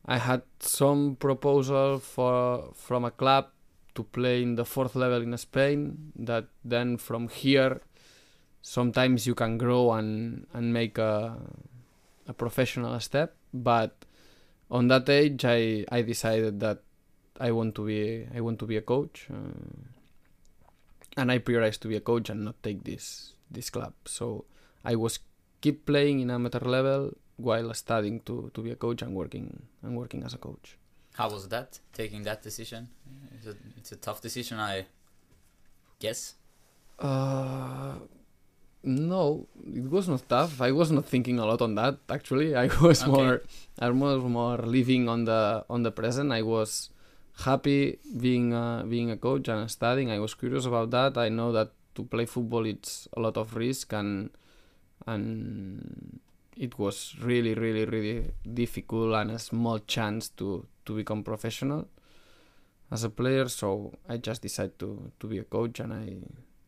[0.04, 3.50] I had some proposal for from a club
[3.98, 6.14] to play in the fourth level in Spain.
[6.14, 7.82] That then from here,
[8.62, 11.34] sometimes you can grow and and make a
[12.30, 13.34] a professional step.
[13.52, 14.06] But
[14.70, 16.86] on that age, I I decided that
[17.40, 19.82] I want to be I want to be a coach, uh,
[21.18, 23.94] and I prioritized to be a coach and not take this this club.
[24.06, 24.44] So
[24.84, 25.18] I was
[25.60, 29.96] keep playing in amateur level while studying to, to be a coach and working and
[29.96, 30.77] working as a coach.
[31.18, 31.80] How was that?
[31.92, 32.88] Taking that decision?
[33.36, 34.86] It's a, it's a tough decision, I
[35.98, 36.34] guess.
[36.98, 37.94] Uh,
[38.84, 40.60] no, it was not tough.
[40.60, 41.98] I was not thinking a lot on that.
[42.08, 43.10] Actually, I was Okay.
[43.10, 43.42] more,
[43.80, 46.30] I was more living on the on the present.
[46.30, 46.90] I was
[47.44, 50.10] happy being a, being a coach and studying.
[50.10, 51.18] I was curious about that.
[51.18, 54.30] I know that to play football it's a lot of risk and
[55.06, 56.20] and
[56.58, 61.88] it was really really really difficult and a small chance to to become professional
[62.90, 63.48] as a player.
[63.48, 66.18] So I just decided to to be a coach and I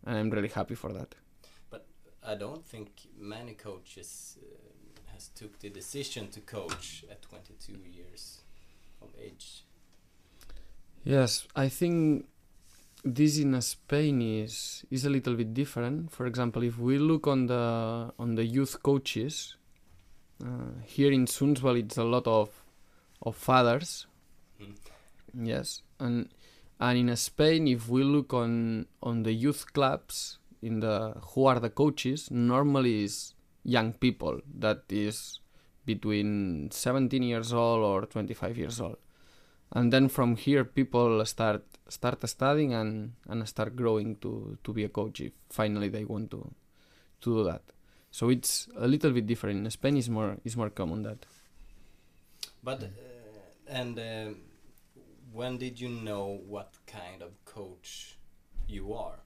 [0.07, 1.15] and I'm really happy for that.
[1.71, 1.87] But
[2.23, 8.41] I don't think many coaches uh, has took the decision to coach at 22 years
[9.03, 9.65] of age.
[11.05, 12.27] Yes, I think
[13.03, 16.13] this in Spain is is a little bit different.
[16.13, 19.57] For example, if we look on the on the youth coaches,
[20.43, 22.51] uh, here in Sundsvall, it's a lot of
[23.23, 24.07] of fathers.
[24.61, 24.77] Mm.
[25.43, 26.29] Yes, and
[26.79, 31.61] and in Spain, if we look on on the youth clubs, in the who are
[31.61, 35.41] the coaches, normally is young people that is
[35.85, 38.97] between 17 years old or 25 years old
[39.73, 44.85] and then from here people start start studying and and start growing to to be
[44.85, 46.41] a coach if finally they want to
[47.21, 47.63] to do that
[48.11, 51.27] so it's a little bit different in spain is more is more common that
[52.63, 52.87] But uh,
[53.69, 54.37] and um
[55.33, 58.19] when did you know what kind of coach
[58.69, 59.21] you are?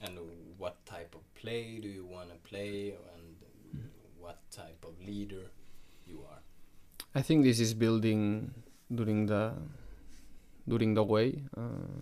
[0.00, 0.18] And
[0.58, 3.36] what type of play do you want to play and
[4.18, 5.44] what type of leader
[6.06, 6.40] you are?
[7.14, 8.50] i think this is building
[8.98, 9.52] during the
[10.68, 12.00] during the way uh,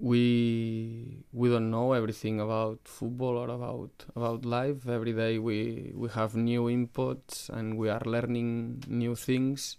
[0.00, 6.08] we we don't know everything about football or about about life every day we we
[6.08, 9.76] have new inputs and we are learning new things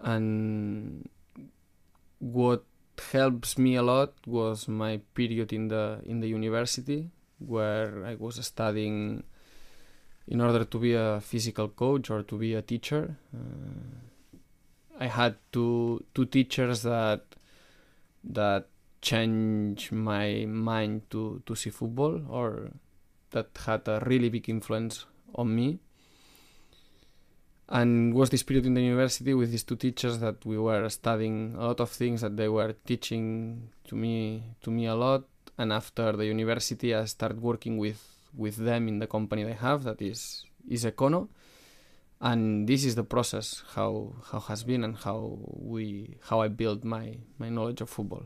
[0.00, 1.08] and
[2.18, 2.64] what
[3.12, 8.44] helps me a lot was my period in the in the university where I was
[8.44, 9.22] studying
[10.26, 13.16] in order to be a physical coach or to be a teacher.
[13.34, 17.22] Uh, I had two two teachers that
[18.24, 18.66] that
[19.00, 22.70] changed my mind to to see football or
[23.30, 25.78] that had a really big influence on me.
[27.68, 31.54] And was this period in the university with these two teachers that we were studying
[31.56, 35.24] a lot of things that they were teaching to me to me a lot.
[35.58, 38.00] And after the university, I started working with
[38.36, 41.28] with them in the company they have that is is Ekkono
[42.20, 46.84] and this is the process how how has been and how we how I built
[46.84, 48.24] my my knowledge of football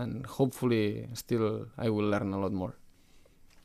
[0.00, 1.46] and hopefully still
[1.78, 2.74] I will learn a lot more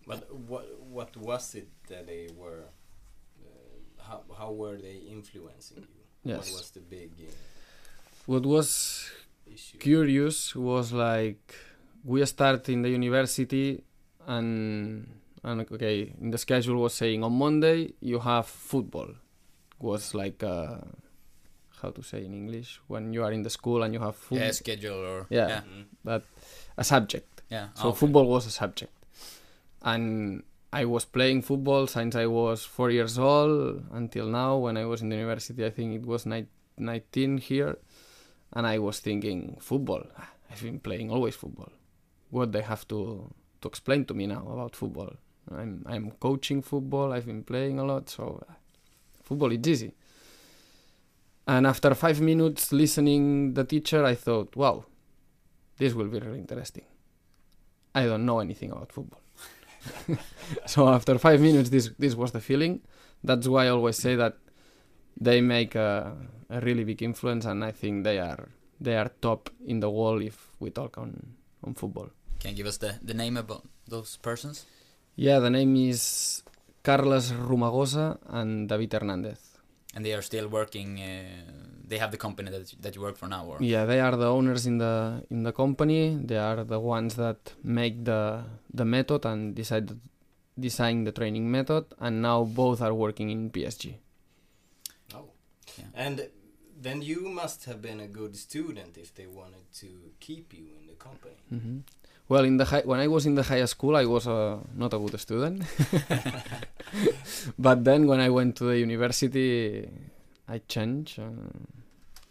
[0.10, 0.66] But what
[0.98, 2.64] what was it that they were?
[3.46, 6.04] Uh, how how were they influencing you?
[6.32, 6.38] Yes.
[6.38, 7.32] What was the big uh,
[8.32, 8.70] What was
[9.46, 9.78] issue?
[9.80, 11.56] curious was like
[12.04, 13.68] we start in the university
[14.28, 14.50] and
[15.44, 19.10] and okay in the schedule was saying on Monday you have football
[19.80, 20.78] was like uh,
[21.82, 24.46] how to say in English when you are in the school and you have football
[24.48, 25.48] Yeah, schedule or Yeah.
[25.48, 25.86] yeah, Mm.
[26.04, 26.24] but
[26.78, 27.42] a subject.
[27.50, 27.68] Yeah.
[27.74, 27.98] so okay.
[28.00, 28.94] football was a subject.
[29.82, 34.58] And I was playing football since I was four years old until now.
[34.58, 37.78] When I was in the university I think it was ni- 19 here.
[38.54, 40.04] And I was thinking football?
[40.50, 41.72] I've been playing always football.
[42.30, 45.14] What they have to to explain to me now about football?
[45.50, 47.12] I'm I'm coaching football.
[47.14, 48.10] I've been playing a lot.
[48.10, 48.56] So ah,
[49.24, 49.92] football is easy
[51.48, 54.86] and after 5 minutes listening the teacher I thought wow
[55.78, 56.86] this will be really interesting
[57.94, 59.22] I don't know anything about football.
[60.66, 62.82] so after five minutes, this this was the feeling.
[63.24, 64.38] That's why I always say that
[65.20, 66.16] they make a,
[66.50, 68.50] a really big influence, and I think they are
[68.80, 72.10] they are top in the world if we talk on on football.
[72.40, 74.66] Can you give us the, the name about those persons?
[75.16, 76.44] Yeah, the name is
[76.82, 79.51] Carlos Romagosa and David Hernandez.
[79.94, 81.00] And they are still working.
[81.00, 81.08] Uh,
[81.88, 84.30] they have the company that that you work for now, or Yeah, they are the
[84.38, 86.16] owners in the in the company.
[86.30, 89.88] They are the ones that make the the method and decide
[90.58, 93.96] design the training method, and now both are working in PSG.
[95.14, 95.26] Oh.
[95.78, 95.86] Yeah.
[96.06, 96.30] And
[96.82, 99.88] then you must have been a good student if they wanted to
[100.20, 101.36] keep you in the company.
[101.50, 101.80] hmm
[102.32, 104.94] Well, in the high, when I was in the high school, I was uh, not
[104.94, 105.64] a good student.
[107.60, 109.90] but then when I went to the university,
[110.48, 111.20] I changed.
[111.20, 111.26] Uh,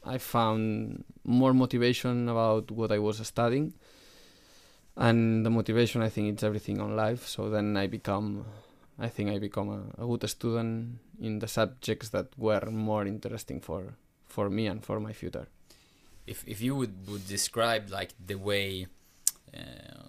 [0.02, 3.74] I found more motivation about what I was studying,
[4.96, 7.26] and the motivation I think it's everything on life.
[7.26, 8.46] So then I become,
[8.98, 13.60] I think I become a, a good student in the subjects that were more interesting
[13.60, 13.82] for
[14.24, 15.48] for me and for my future.
[16.26, 18.86] if if you would would describe like the way,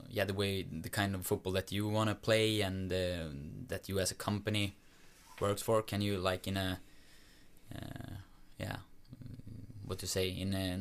[0.10, 3.30] yeah, the way the kind of football that you want to play and uh,
[3.68, 4.76] that you as a company
[5.40, 6.80] works for, can you like in a,
[7.76, 8.14] uh,
[8.60, 10.78] yeah, mm, what to say in a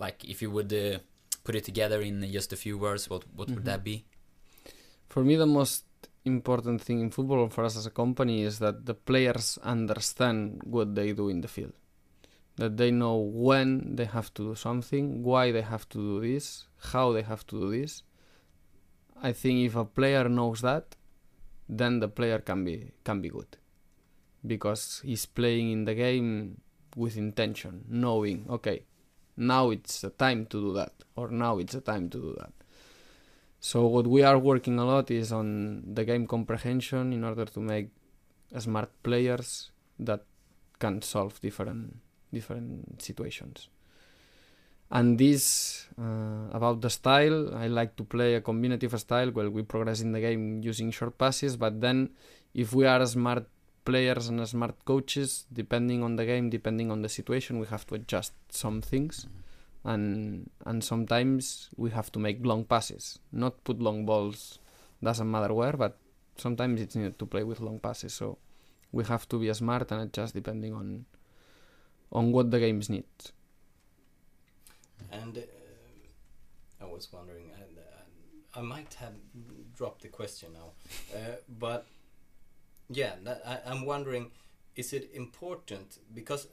[0.00, 0.98] like if you would uh,
[1.44, 3.64] put it together in just a few words, what what would Mhm.
[3.64, 4.04] that be?
[5.08, 5.84] For me, the most
[6.24, 10.94] important thing in football for us as a company is that the players understand what
[10.94, 11.72] they do in the field.
[12.56, 16.66] That they know when they have to do something, why they have to do this,
[16.92, 18.02] how they have to do this.
[19.22, 20.96] I think if a player knows that,
[21.68, 23.56] then the player can be can be good,
[24.46, 26.60] because he's playing in the game
[26.94, 28.84] with intention, knowing okay,
[29.36, 32.52] now it's the time to do that, or now it's the time to do that.
[33.60, 37.60] So what we are working a lot is on the game comprehension in order to
[37.60, 37.90] make
[38.58, 40.24] smart players that
[40.78, 41.96] can solve different
[42.32, 43.68] different situations.
[44.90, 49.62] And this uh, about the style, I like to play a combinative style where we
[49.62, 51.56] progress in the game using short passes.
[51.56, 52.10] But then,
[52.52, 53.46] if we are smart
[53.86, 57.94] players and smart coaches, depending on the game, depending on the situation, we have to
[57.94, 59.26] adjust some things
[59.84, 64.58] and and sometimes we have to make long passes not put long balls
[65.02, 65.98] doesn't matter where but
[66.36, 68.38] sometimes it's needed to play with long passes so
[68.92, 71.04] we have to be smart and adjust depending on
[72.12, 73.04] on what the games need
[75.10, 79.14] And uh, I was wondering, and uh, I might have
[79.76, 80.70] dropped the question now,
[81.14, 81.86] uh, but
[82.90, 84.30] yeah, that, I, I'm wondering,
[84.76, 86.46] is it important because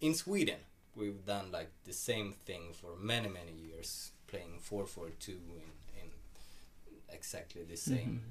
[0.00, 0.58] in Sweden
[0.96, 5.70] we've done like the same thing for many many years, playing four four two in
[6.00, 6.08] in
[7.08, 8.22] exactly the same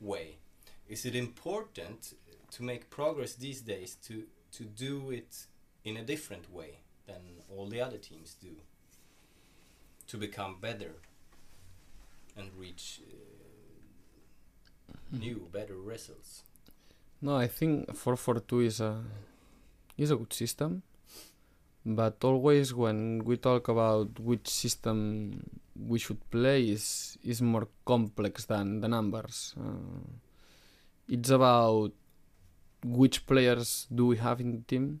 [0.00, 0.36] way.
[0.88, 2.14] Is it important
[2.52, 5.46] to make progress these days to to do it
[5.84, 8.56] in a different way than all the other teams do?
[10.06, 10.92] to become better
[12.36, 16.42] and reach uh, new, better results.
[17.22, 19.02] no i think 442 is a
[19.96, 20.82] is a good system
[21.86, 24.98] but always when we talk about which system
[25.92, 30.04] we should play is is more complex than the numbers uh,
[31.08, 31.92] it's about
[32.84, 35.00] which players do we have in the team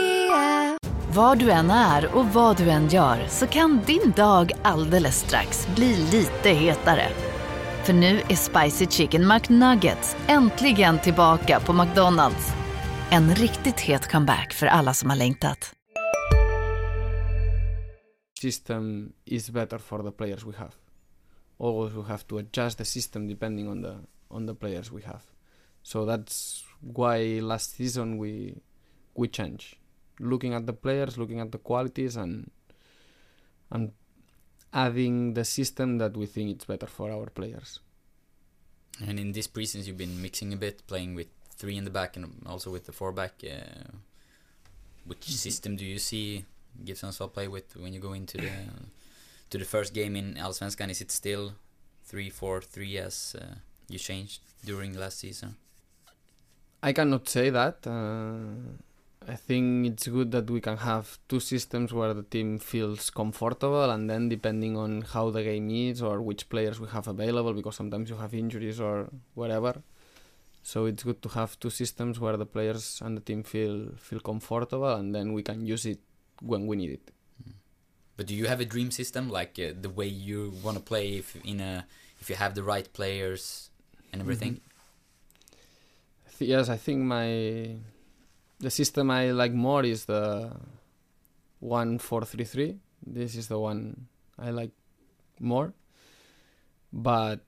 [1.15, 5.67] Var du än är och vad du än gör så kan din dag alldeles strax
[5.75, 7.07] bli lite hetare.
[7.83, 12.53] För nu är Spicy Chicken McNuggets äntligen tillbaka på McDonalds.
[13.11, 15.73] En riktigt het comeback för alla som har längtat.
[18.41, 20.71] system is better for the players we have.
[21.57, 23.95] Always we have to adjust the system depending on the
[24.29, 25.21] on the players we have.
[25.83, 28.55] So that's why last season we
[29.15, 29.80] we changed.
[30.19, 32.51] Looking at the players, looking at the qualities, and
[33.71, 33.91] and
[34.73, 37.79] adding the system that we think it's better for our players.
[38.99, 42.17] And in this preseason, you've been mixing a bit, playing with three in the back
[42.17, 43.33] and also with the four back.
[43.43, 43.91] Uh,
[45.05, 46.45] which system do you see
[46.83, 48.51] Gibson will play with when you go into the
[49.49, 50.89] to the first game in Allsvenskan?
[50.89, 51.53] Is it still
[52.03, 53.55] three four three as uh,
[53.89, 55.55] you changed during last season?
[56.83, 57.85] I cannot say that.
[57.85, 58.81] Uh,
[59.27, 63.89] I think it's good that we can have two systems where the team feels comfortable,
[63.91, 67.75] and then depending on how the game is or which players we have available, because
[67.75, 69.83] sometimes you have injuries or whatever.
[70.63, 74.19] So it's good to have two systems where the players and the team feel feel
[74.19, 75.99] comfortable, and then we can use it
[76.41, 77.11] when we need it.
[78.17, 81.17] But do you have a dream system, like uh, the way you want to play,
[81.17, 81.85] if in a
[82.19, 83.69] if you have the right players
[84.11, 84.61] and everything?
[86.27, 87.77] I thi- yes, I think my
[88.61, 90.51] the system I like more is the
[91.59, 92.77] one four three three.
[93.05, 94.07] This is the one
[94.37, 94.71] I like
[95.39, 95.73] more.
[96.93, 97.39] But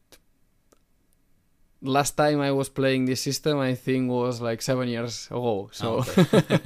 [1.81, 5.69] last time I was playing this system, I think was like seven years ago.
[5.71, 6.59] So Oh, okay.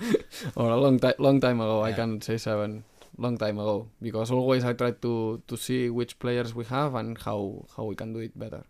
[0.56, 1.80] or a long time, long time ago.
[1.82, 1.96] I Yeah.
[1.96, 2.84] cannot say seven,
[3.16, 3.88] long time ago.
[4.02, 7.94] Because always I try to to see which players we have and how how we
[7.94, 8.64] can do it better.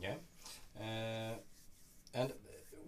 [0.00, 0.14] Yeah.
[0.78, 1.34] Uh,
[2.14, 2.32] and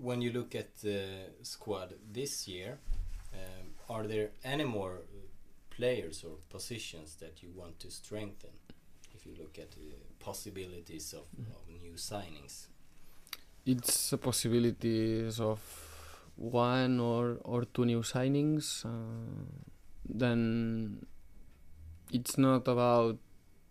[0.00, 1.06] when you look at the
[1.42, 2.78] squad this year,
[3.34, 5.02] um, are there any more
[5.70, 8.50] players or positions that you want to strengthen?
[9.14, 12.66] If you look at the possibilities of, of new signings.
[13.66, 15.60] it's a possibilities of
[16.36, 18.84] one or or two new signings.
[18.84, 19.44] Uh,
[20.08, 21.06] then
[22.12, 23.18] it's not about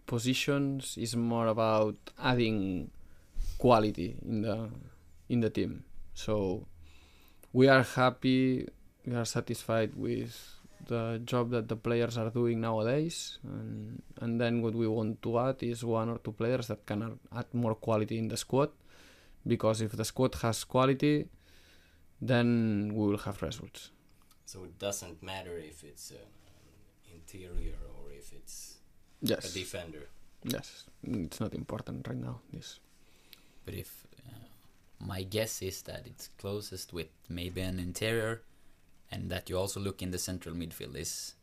[0.06, 2.92] positions; it's more about adding
[3.58, 4.70] quality in the
[5.30, 5.84] in the team.
[6.20, 6.68] So
[7.54, 8.68] we are happy,
[9.06, 10.36] we are satisfied with
[10.86, 15.40] the job that the players are doing nowadays, and and then what we want to
[15.40, 18.70] add is one or two players that can add more quality in the squad
[19.48, 21.16] because if the squad has quality,
[22.20, 23.92] then we will have results.
[24.46, 26.28] So it doesn't matter if it's an
[27.16, 28.84] interior or if it's
[29.24, 30.10] a defender.
[30.44, 32.42] yes, it's not important right now.
[32.52, 32.80] This
[33.66, 34.09] But if
[35.00, 38.42] my guess is that it's closest with maybe an interior,
[39.12, 40.96] and that you also look in the central midfield.
[40.96, 41.34] Is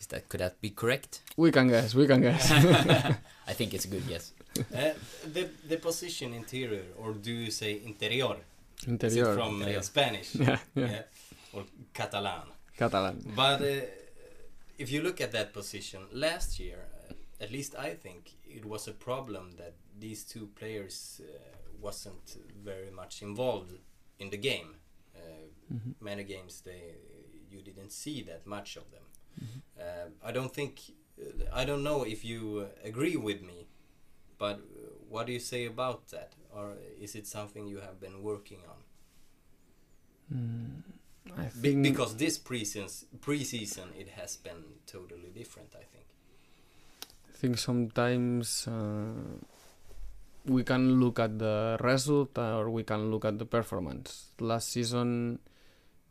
[0.00, 1.22] is that could that be correct?
[1.36, 2.50] we can guess, we can guess.
[3.46, 4.32] I think it's a good guess.
[4.74, 4.92] Uh,
[5.32, 8.36] the the position interior, or do you say interior?
[8.80, 9.82] Is it Interior, from uh, Interior.
[9.82, 10.34] Spanish?
[10.34, 11.02] yeah, yeah,
[11.52, 12.46] Or Catalan?
[12.76, 13.32] Catalan.
[13.34, 13.80] But uh,
[14.78, 16.78] if you look at that position last year,
[17.10, 21.26] uh, at least I think it was a problem that these two players uh,
[21.80, 23.72] wasn't very much involved
[24.18, 24.70] in the game.
[25.16, 25.20] Uh,
[25.72, 25.94] Mhm.
[26.00, 26.94] Many games they
[27.50, 29.04] you didn't see that much of them.
[29.40, 29.62] Mhm.
[29.80, 30.72] Uh, I don't think
[31.18, 33.66] uh, I don't know if you agree with me,
[34.38, 34.60] but
[35.10, 36.34] what do you say about that?
[36.50, 38.78] Or is it something you have been working on?
[40.32, 40.82] Mm,
[41.36, 45.74] I Be- because this preseason, preseason it has been totally different.
[45.74, 46.06] I think.
[47.28, 49.12] I think sometimes uh,
[50.46, 54.30] we can look at the result or we can look at the performance.
[54.40, 55.38] Last season,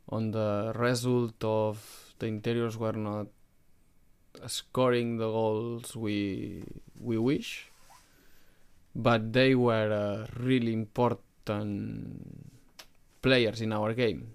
[0.09, 3.27] on the result of the interiors were not
[4.45, 6.63] scoring the goals we
[6.99, 7.71] we wish,
[8.95, 11.19] but they were uh, really important
[13.21, 14.33] players in our game,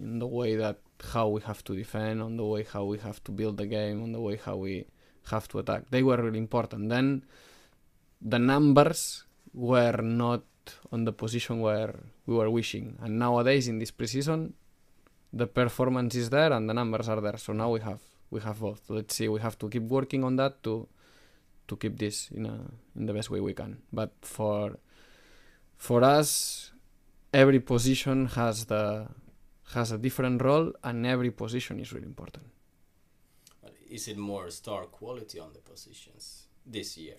[0.00, 0.78] in the way that
[1.12, 4.02] how we have to defend, on the way how we have to build the game,
[4.02, 4.86] on the way how we
[5.30, 5.84] have to attack.
[5.90, 6.88] They were really important.
[6.88, 7.24] Then
[8.20, 10.42] the numbers were not
[10.92, 11.94] on the position where
[12.26, 12.98] we were wishing.
[13.00, 14.52] And nowadays in this preseason,
[15.32, 17.36] the performance is there and the numbers are there.
[17.36, 18.00] So now we have
[18.30, 18.82] we have both.
[18.88, 19.28] Let's see.
[19.28, 20.88] We have to keep working on that to
[21.68, 22.58] to keep this in a
[22.96, 23.78] in the best way we can.
[23.92, 24.78] But for
[25.76, 26.72] for us,
[27.32, 29.08] every position has the
[29.74, 32.46] has a different role, and every position is really important.
[33.90, 37.16] Is it more star quality on the positions this year?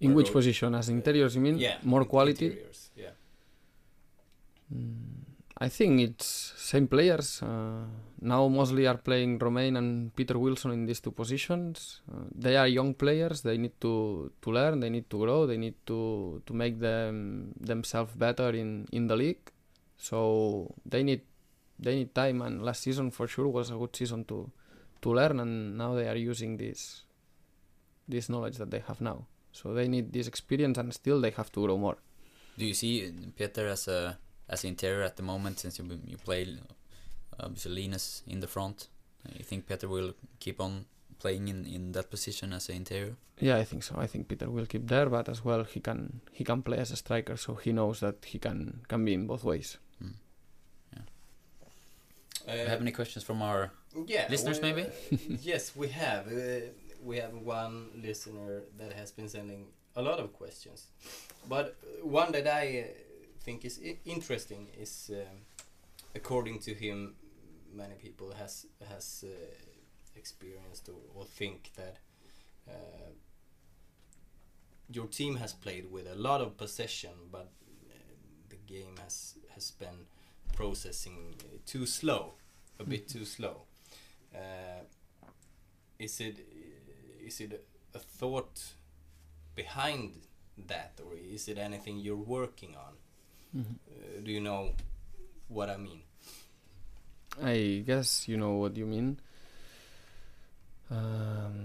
[0.00, 0.74] In which position?
[0.74, 1.58] As interiors, you mean?
[1.58, 2.46] yeah, More quality?
[2.46, 3.10] Interiors, yeah.
[4.72, 5.24] Mm,
[5.60, 7.42] I think it's same players.
[7.42, 7.84] Uh,
[8.20, 12.00] now mostly are playing Romain and Peter Wilson in these two positions.
[12.12, 13.42] Uh, they are young players.
[13.42, 14.78] They need to, to learn.
[14.78, 15.46] They need to grow.
[15.46, 19.50] They need to, to make them themselves better in, in the league.
[19.96, 21.22] So they need
[21.80, 22.42] they need time.
[22.42, 24.50] And last season for sure was a good season to
[25.02, 25.40] to learn.
[25.40, 27.02] And now they are using this
[28.06, 29.26] this knowledge that they have now.
[29.62, 31.98] So they need this experience, and still they have to grow more.
[32.56, 36.56] Do you see Peter as a as interior at the moment since you you play
[37.40, 38.88] obviously Linus in the front?
[39.36, 40.86] You think Peter will keep on
[41.18, 43.16] playing in, in that position as an interior?
[43.40, 43.94] Yeah, I think so.
[43.98, 46.90] I think Peter will keep there, but as well he can he can play as
[46.90, 49.78] a striker, so he knows that he can can be in both ways.
[50.02, 50.14] Mm.
[50.94, 52.54] Yeah.
[52.54, 53.70] Uh, have any questions from our
[54.06, 54.86] yeah, listeners, maybe?
[55.42, 56.26] yes, we have.
[56.28, 56.70] Uh,
[57.02, 60.86] we have one listener that has been sending a lot of questions,
[61.48, 62.92] but one that I uh,
[63.40, 65.38] think is interesting is, um,
[66.14, 67.14] according to him,
[67.74, 69.30] many people has has uh,
[70.16, 71.98] experienced or, or, think that
[72.68, 73.10] uh,
[74.90, 77.48] your team has played with a lot of possession, but
[77.90, 77.94] uh,
[78.48, 80.06] the game has has been
[80.54, 81.34] processing
[81.66, 82.34] too slow,
[82.78, 83.62] a bit too slow.
[84.34, 84.84] Uh,
[85.98, 86.36] is it
[87.28, 87.52] is it
[87.94, 88.56] a thought
[89.54, 90.12] behind
[90.66, 92.94] that, or is it anything you're working on?
[93.54, 93.76] Mm -hmm.
[93.90, 94.62] uh, do you know
[95.48, 96.02] what I mean?
[97.54, 99.20] I guess you know what you mean.
[100.90, 101.56] Um,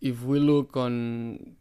[0.00, 1.56] if we look on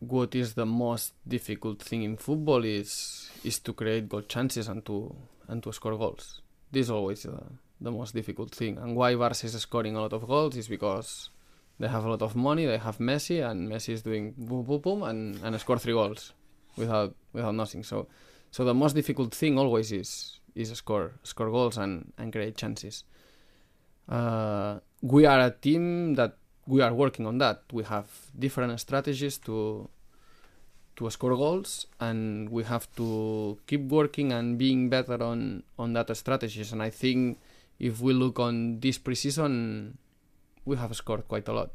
[0.00, 4.84] what is the most difficult thing in football is is to create goal chances and
[4.84, 5.14] to
[5.48, 6.42] and to score goals.
[6.70, 7.48] This is always uh,
[7.80, 8.78] the most difficult thing.
[8.78, 11.30] And why Barca is scoring a lot of goals is because
[11.78, 12.66] they have a lot of money.
[12.66, 16.32] They have Messi, and Messi is doing boom, boom, boom, and, and score three goals
[16.76, 17.82] without without nothing.
[17.84, 18.08] So,
[18.50, 23.04] so the most difficult thing always is is score score goals and and create chances.
[24.08, 27.62] Uh, we are a team that we are working on that.
[27.72, 29.88] We have different strategies to
[30.96, 36.14] to score goals, and we have to keep working and being better on on that
[36.16, 36.72] strategies.
[36.72, 37.38] And I think
[37.78, 39.94] if we look on this preseason
[40.68, 41.70] we have scored quite a lot.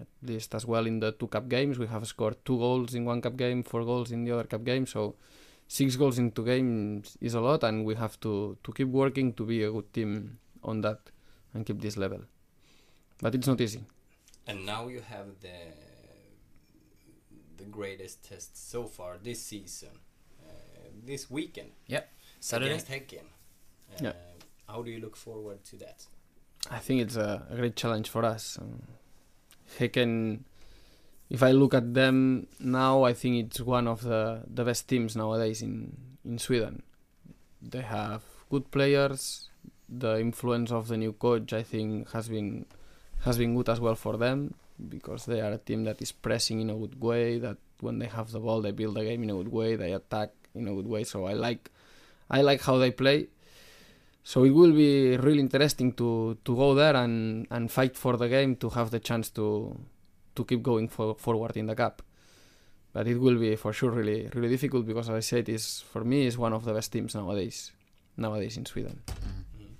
[0.00, 3.04] At least as well in the two cup games, we have scored two goals in
[3.04, 4.86] one cup game, four goals in the other cup game.
[4.86, 5.14] So
[5.68, 8.32] six goals in two games is a lot, and we have to
[8.64, 10.98] to keep working to be a good team on that
[11.54, 12.20] and keep this level.
[13.22, 13.82] But it's not easy.
[14.46, 15.58] And now you have the
[17.56, 19.94] the greatest test so far this season,
[20.42, 21.70] uh, this weekend.
[21.86, 22.04] Yeah,
[22.40, 23.26] Saturday against Häcken.
[23.92, 24.12] Uh, yeah.
[24.66, 26.06] How do you look forward to that?
[26.68, 28.58] I think it's a, a great challenge for us.
[28.60, 28.82] Um,
[29.78, 30.40] Häcken,
[31.30, 35.16] if I look at them now, I think it's one of the, the best teams
[35.16, 36.82] nowadays in, in Sweden.
[37.62, 39.48] They have good players.
[39.88, 42.66] The influence of the new coach, I think, has been
[43.24, 44.54] has been good as well for them
[44.88, 47.38] because they are a team that is pressing in a good way.
[47.38, 49.76] That when they have the ball, they build the game in a good way.
[49.76, 51.04] They attack in a good way.
[51.04, 51.70] So I like
[52.30, 53.28] I like how they play
[54.22, 58.28] so it will be really interesting to to go there and and fight for the
[58.28, 59.78] game to have the chance to
[60.34, 62.02] to keep going for, forward in the cup.
[62.92, 66.04] But it will be for sure really really difficult because as I said is for
[66.04, 67.72] me is one of the best teams nowadays
[68.16, 69.00] nowadays in Sweden.
[69.06, 69.74] Mm-hmm.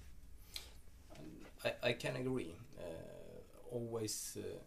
[1.65, 2.55] I, I can agree.
[2.79, 4.59] Uh, always uh,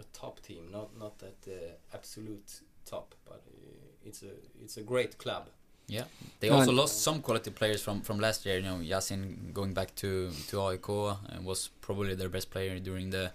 [0.00, 4.32] a top team not not at the absolute top but uh, it's a
[4.62, 5.48] it's a great club
[5.88, 6.04] yeah,
[6.40, 8.58] they also lost some quality players from from last year.
[8.58, 13.08] You know, Yasin going back to to AIK uh, was probably their best player during
[13.10, 13.32] the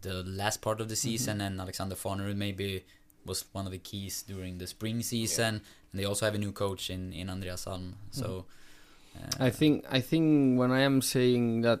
[0.00, 1.10] the last part of the mm-hmm.
[1.10, 1.46] season, mm -hmm.
[1.46, 2.84] and Alexander Farnerud maybe
[3.26, 5.54] was one of the keys during the spring season.
[5.54, 5.90] Yeah.
[5.92, 7.94] And they also have a new coach in in Andreas Alm.
[8.10, 9.40] So mm.
[9.40, 11.80] uh, I think I think when I am saying that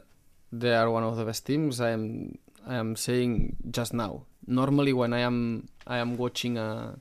[0.52, 2.04] they are one of the best teams, I am
[2.66, 4.12] I am saying just now.
[4.46, 7.00] Normally, when I am I am watching a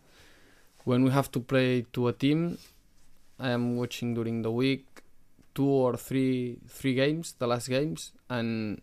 [0.86, 2.58] when we have to play to a team
[3.44, 5.04] I am watching during the week
[5.54, 8.82] two or three three games, the last games, and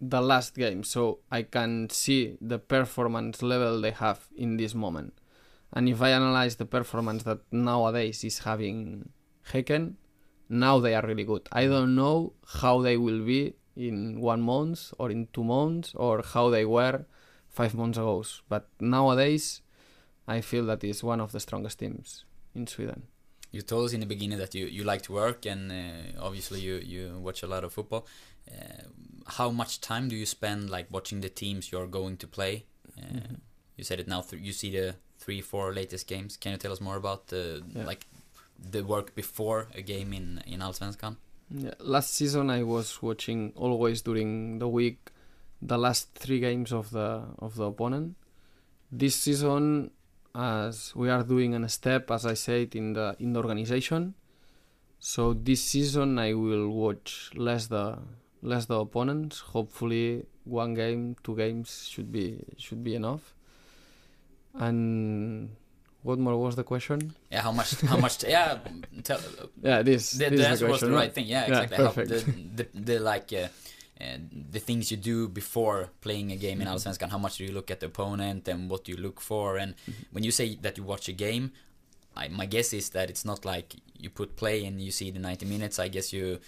[0.00, 5.14] the last game, so I can see the performance level they have in this moment.
[5.72, 9.10] And if I analyze the performance that nowadays is having
[9.52, 9.94] Häcken,
[10.48, 11.48] now they are really good.
[11.52, 12.32] I don't know
[12.62, 17.04] how they will be in one month or in two months or how they were
[17.48, 18.24] five months ago.
[18.48, 19.62] But nowadays,
[20.26, 22.24] I feel that is one of the strongest teams
[22.56, 23.06] in Sweden
[23.52, 26.60] you told us in the beginning that you, you like to work and uh, obviously
[26.60, 28.06] you, you watch a lot of football.
[28.50, 28.82] Uh,
[29.26, 32.64] how much time do you spend like watching the teams you're going to play?
[32.98, 33.36] Uh, mm -hmm.
[33.76, 34.24] You said it now.
[34.32, 36.36] you see the three, four latest games.
[36.36, 37.88] Can you tell us more about the yeah.
[37.88, 38.06] like
[38.70, 41.16] the work before a game in in Allsvenskan?
[41.48, 44.98] Yeah, last season I was watching always during the week
[45.60, 48.16] the last three games of the of the opponent.
[48.90, 49.90] This season,
[50.34, 54.14] as we are doing a step, as I said, in the in the organization.
[54.98, 57.98] So this season I will watch less the
[58.42, 59.40] less the opponents.
[59.40, 63.34] Hopefully, one game, two games should be should be enough.
[64.54, 65.50] And
[66.02, 67.14] what more was the question?
[67.30, 67.80] Yeah, how much?
[67.82, 68.22] How much?
[68.24, 68.58] yeah,
[69.02, 69.20] tell,
[69.62, 70.12] Yeah, this.
[70.12, 71.26] the, this the is answer was the question, right thing.
[71.26, 71.76] Yeah, exactly.
[71.78, 72.08] How- perfect.
[72.56, 73.48] the, the, the like uh,
[74.50, 77.10] the things you do before playing a game in Allsvenskan.
[77.10, 79.56] How much do you look at the opponent and what do you look for?
[79.56, 79.74] And
[80.10, 81.52] when you say that you watch a game,
[82.16, 85.18] I, my guess is that it's not like you put play and you see the
[85.18, 85.78] 90 minutes.
[85.78, 86.38] I guess you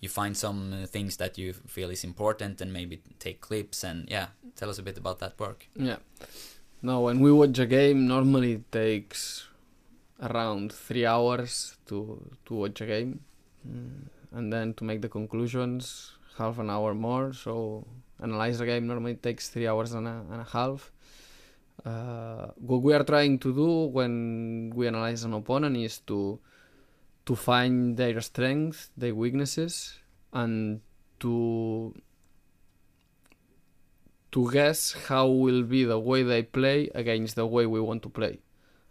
[0.00, 4.08] you find some uh, things that you feel is important and maybe take clips and
[4.10, 4.26] yeah.
[4.56, 5.68] Tell us a bit about that work.
[5.76, 5.96] Yeah.
[6.80, 9.46] No, when we watch a game, normally it takes
[10.20, 13.20] around three hours to to watch a game,
[13.66, 14.08] mm.
[14.32, 17.32] and then to make the conclusions, half an hour more.
[17.32, 17.86] So
[18.22, 20.92] analyze the game normally takes three hours and a, and a half.
[21.84, 26.38] Uh, what we are trying to do when we analyze an opponent is to
[27.26, 29.98] to find their strengths, their weaknesses,
[30.32, 30.80] and
[31.20, 31.94] to
[34.32, 38.08] to guess how will be the way they play against the way we want to
[38.08, 38.38] play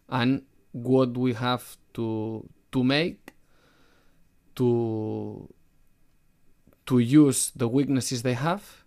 [0.09, 0.41] and
[0.71, 3.33] what we have to to make
[4.55, 5.47] to
[6.85, 8.83] to use the weaknesses they have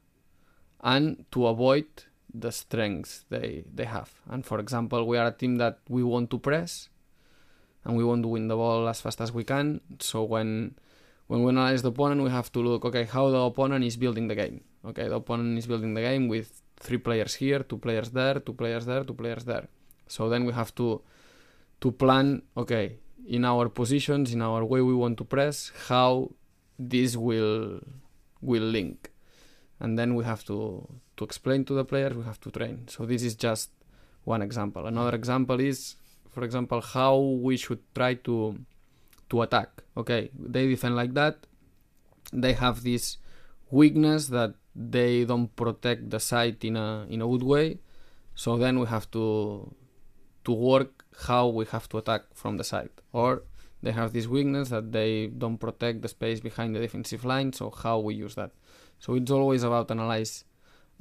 [0.81, 1.87] and to avoid
[2.33, 4.11] the strengths they they have.
[4.29, 6.89] And for example we are a team that we want to press
[7.85, 9.81] and we want to win the ball as fast as we can.
[9.99, 10.77] So when
[11.27, 14.29] when we analyze the opponent we have to look okay how the opponent is building
[14.29, 14.63] the game.
[14.85, 18.53] Okay the opponent is building the game with three players here two players there two
[18.53, 19.69] players there two players there.
[20.07, 21.03] So then we have to
[21.81, 26.31] to plan okay in our positions in our way we want to press how
[26.79, 27.81] this will
[28.41, 29.11] will link.
[29.81, 32.89] And then we have to to explain to the players we have to train.
[32.89, 33.71] So this is just
[34.25, 34.87] one example.
[34.87, 35.97] Another example is
[36.31, 38.59] for example how we should try to
[39.31, 39.83] to attack.
[39.97, 41.47] Okay they defend like that.
[42.33, 43.19] They have this
[43.71, 47.79] weakness that they don't protect the site in a in a good way.
[48.35, 49.75] So then we have to
[50.45, 53.43] to work how we have to attack from the side or
[53.83, 57.71] they have this weakness that they don't protect the space behind the defensive line so
[57.71, 58.51] how we use that?
[58.99, 60.45] So it's always about analyze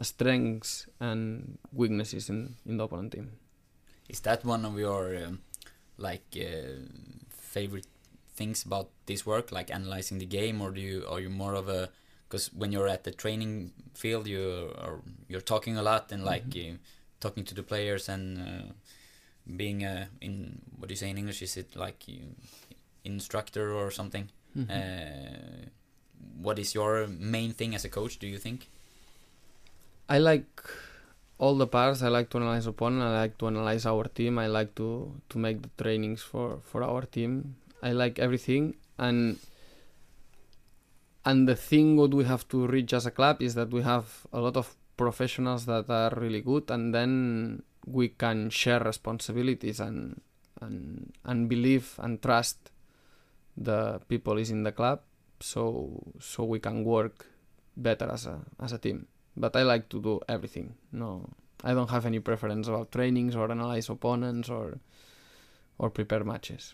[0.01, 3.31] strengths and weaknesses in, in the opponent team.
[4.07, 5.39] Is that one of your um,
[5.97, 6.85] like uh,
[7.29, 7.87] favorite
[8.35, 11.67] things about this work, like analyzing the game, or do you are you more of
[11.67, 11.89] a
[12.29, 16.45] because when you're at the training field, you are you're talking a lot and like
[16.55, 16.77] uh,
[17.19, 18.73] talking to the players and uh,
[19.55, 21.41] being a in what do you say in English?
[21.41, 22.35] Is it like you,
[23.15, 24.25] instructor or something?
[24.55, 24.69] Mhm.
[24.69, 25.69] Uh,
[26.45, 28.19] what is your main thing as a coach?
[28.19, 28.59] Do you think?
[30.09, 30.47] I like
[31.37, 32.01] all the parts.
[32.01, 33.03] I like to analyze opponent.
[33.03, 34.39] I like to analyze our team.
[34.39, 34.87] I like to
[35.29, 37.55] to make the trainings for for our team.
[37.83, 38.63] I like everything,
[38.97, 39.37] and
[41.25, 44.25] and the thing what we have to reach as a club is that we have
[44.31, 50.21] a lot of professionals that are really good, and then we can share responsibilities and
[50.61, 52.57] and and believe and trust
[53.57, 55.01] the people is in the club,
[55.39, 57.25] so so we can work
[57.75, 60.73] better as a as a team but I like to do everything.
[60.91, 61.29] No,
[61.63, 64.79] I don't have any preference about trainings or analyze opponents or
[65.77, 66.73] or prepare matches.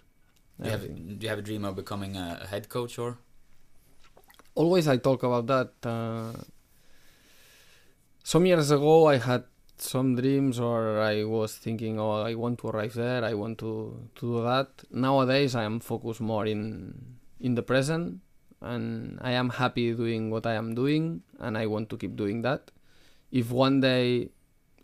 [0.59, 3.17] Do you have, do you have a dream of becoming a, a head coach or?
[4.55, 5.71] Always I talk about that.
[5.83, 6.31] Uh,
[8.23, 9.43] some years ago I had
[9.77, 13.23] some dreams or I was thinking, oh, I want to arrive there.
[13.23, 14.69] I want to to do that.
[14.91, 16.95] Nowadays I am focused more in
[17.39, 18.21] in the present
[18.61, 22.41] and I am happy doing what I am doing and I want to keep doing
[22.43, 22.71] that.
[23.31, 24.29] If one day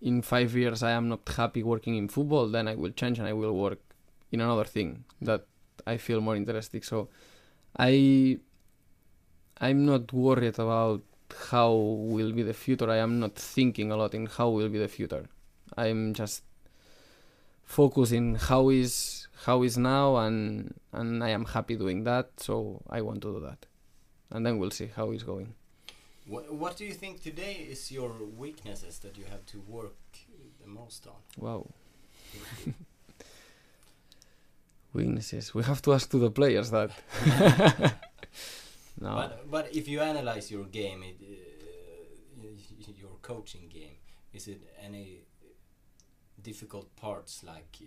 [0.01, 3.27] in five years I am not happy working in football, then I will change and
[3.27, 3.79] I will work
[4.31, 5.45] in another thing that
[5.87, 6.81] I feel more interesting.
[6.81, 7.09] So
[7.77, 8.39] I
[9.61, 11.01] I'm not worried about
[11.49, 12.89] how will be the future.
[12.89, 15.25] I am not thinking a lot in how will be the future.
[15.77, 16.43] I'm just
[17.63, 23.01] focusing how is how is now and and I am happy doing that, so I
[23.01, 23.65] want to do that.
[24.31, 25.53] And then we'll see how it's going.
[26.27, 29.95] What, what do you think today is your weaknesses that you have to work
[30.61, 31.15] the most on?
[31.37, 31.67] Wow.
[34.93, 35.55] Weaknesses.
[35.55, 36.91] We have to ask to the players that.
[38.99, 39.15] no.
[39.15, 43.97] But, but if you analyze your game, it, uh, your coaching game,
[44.33, 45.23] is it any
[46.41, 47.85] difficult parts like uh,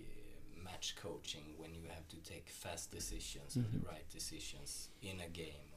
[0.65, 3.73] match coaching when you have to take fast decisions or Mhm.
[3.83, 5.69] the right decisions in a game?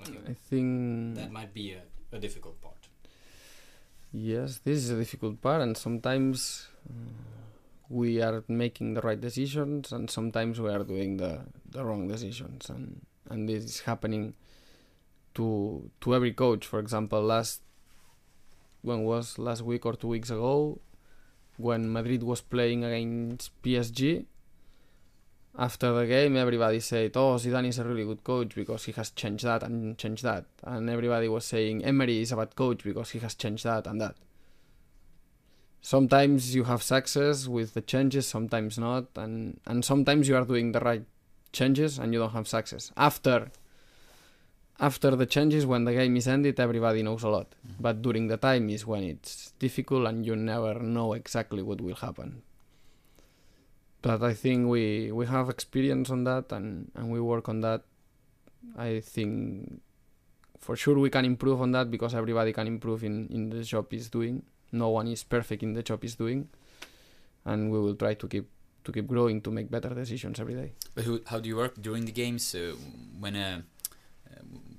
[0.00, 1.82] Or Okay, I think that might be a,
[2.16, 2.88] a difficult part.
[4.12, 6.92] Yes, this is a difficult part, and sometimes uh,
[7.88, 11.40] we are making the right decisions, and sometimes we are doing the,
[11.70, 13.00] the wrong decisions, and
[13.30, 14.34] and this is happening
[15.34, 16.66] to to every coach.
[16.66, 17.62] For example, last
[18.82, 20.80] when was last week or two weeks ago,
[21.56, 24.26] when Madrid was playing against PSG.
[25.58, 29.10] After the game, everybody said, "Oh, Zidane is a really good coach because he has
[29.10, 33.10] changed that and changed that," and everybody was saying Emery is a bad coach because
[33.10, 34.16] he has changed that and that.
[35.82, 40.72] Sometimes you have success with the changes, sometimes not, and and sometimes you are doing
[40.72, 41.04] the right
[41.52, 42.92] changes and you don't have success.
[42.96, 43.50] After
[44.80, 47.48] after the changes, when the game is ended, everybody knows a lot.
[47.50, 47.82] Mm-hmm.
[47.82, 51.96] But during the time is when it's difficult and you never know exactly what will
[51.96, 52.42] happen.
[54.00, 57.82] But I think we we have experience on that and, and we work on that.
[58.76, 59.82] I think
[60.58, 63.92] for sure we can improve on that because everybody can improve in, in the job
[63.92, 64.42] is doing.
[64.72, 66.48] No one is perfect in the job is doing.
[67.44, 68.48] And we will try to keep
[68.84, 70.72] to keep growing to make better decisions every day.
[70.94, 72.74] But who, how do you work during the games uh,
[73.18, 73.62] when uh,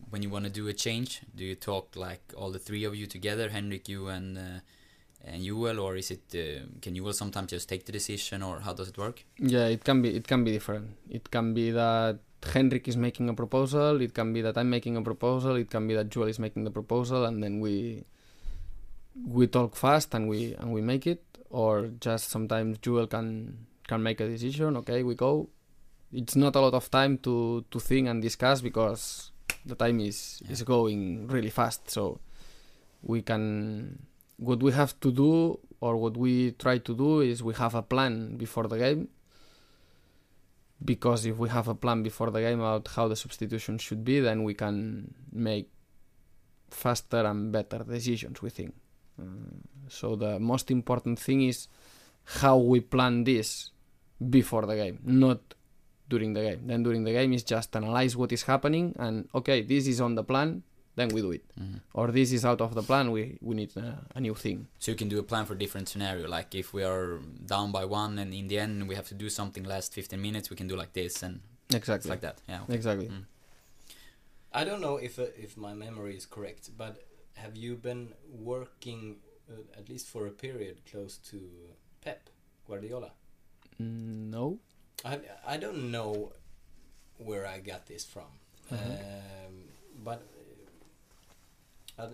[0.10, 1.22] when you want to do a change?
[1.36, 4.60] Do you talk like all the three of you together, Henrik, you and uh,
[5.24, 8.74] and Joel, or is it uh, can Joel sometimes just take the decision, or how
[8.74, 9.24] does it work?
[9.38, 10.97] Yeah, it can be it can be different.
[11.10, 14.97] It can be that Henrik is making a proposal, it can be that I'm making
[14.97, 18.04] a proposal, it can be that Joel is making the proposal and then we
[19.16, 24.02] we talk fast and we and we make it or just sometimes Joel can can
[24.02, 25.50] make a decision, okay, we go.
[26.14, 29.32] It's not a lot of time to to think and discuss because
[29.66, 32.20] the time is is going really fast, so
[33.12, 33.44] we can
[34.38, 37.82] what we have to do or what we try to do is we have a
[37.94, 39.08] plan before the game.
[40.84, 44.20] Because if we have a plan before the game about how the substitution should be
[44.20, 45.70] then we can make
[46.72, 48.74] faster and better decisions we think.
[49.22, 51.68] Uh, so the most important thing is
[52.42, 53.70] how we plan this
[54.30, 55.39] before the game not
[56.09, 59.61] during the game then during the game is just analyze what is happening and okay
[59.61, 60.61] this is on the plan
[60.95, 61.80] then we do it Mhm.
[61.93, 64.91] or this is out of the plan we we need a, a new thing So
[64.91, 66.28] you can do a plan for different scenario.
[66.28, 67.19] Like if we are
[67.53, 70.49] down by one, and in the end we have to do something last 15 minutes,
[70.49, 71.39] we can do like this and
[71.74, 72.38] exactly like that.
[72.49, 72.63] Yeah.
[72.63, 72.76] okay.
[72.76, 73.24] exactly Mm.
[74.53, 76.93] I don't know if uh, if my memory is correct, but
[77.36, 78.13] have you been
[78.53, 79.01] working
[79.49, 81.38] uh, at least for a period close to
[82.01, 82.30] Pep
[82.67, 83.11] Guardiola?
[83.82, 84.59] Mm, no
[85.03, 85.19] I
[85.53, 86.34] I don't know
[87.17, 88.32] where I got this from,
[88.71, 88.77] Uh-huh.
[88.77, 89.55] um,
[90.03, 90.21] but
[91.99, 92.07] uh,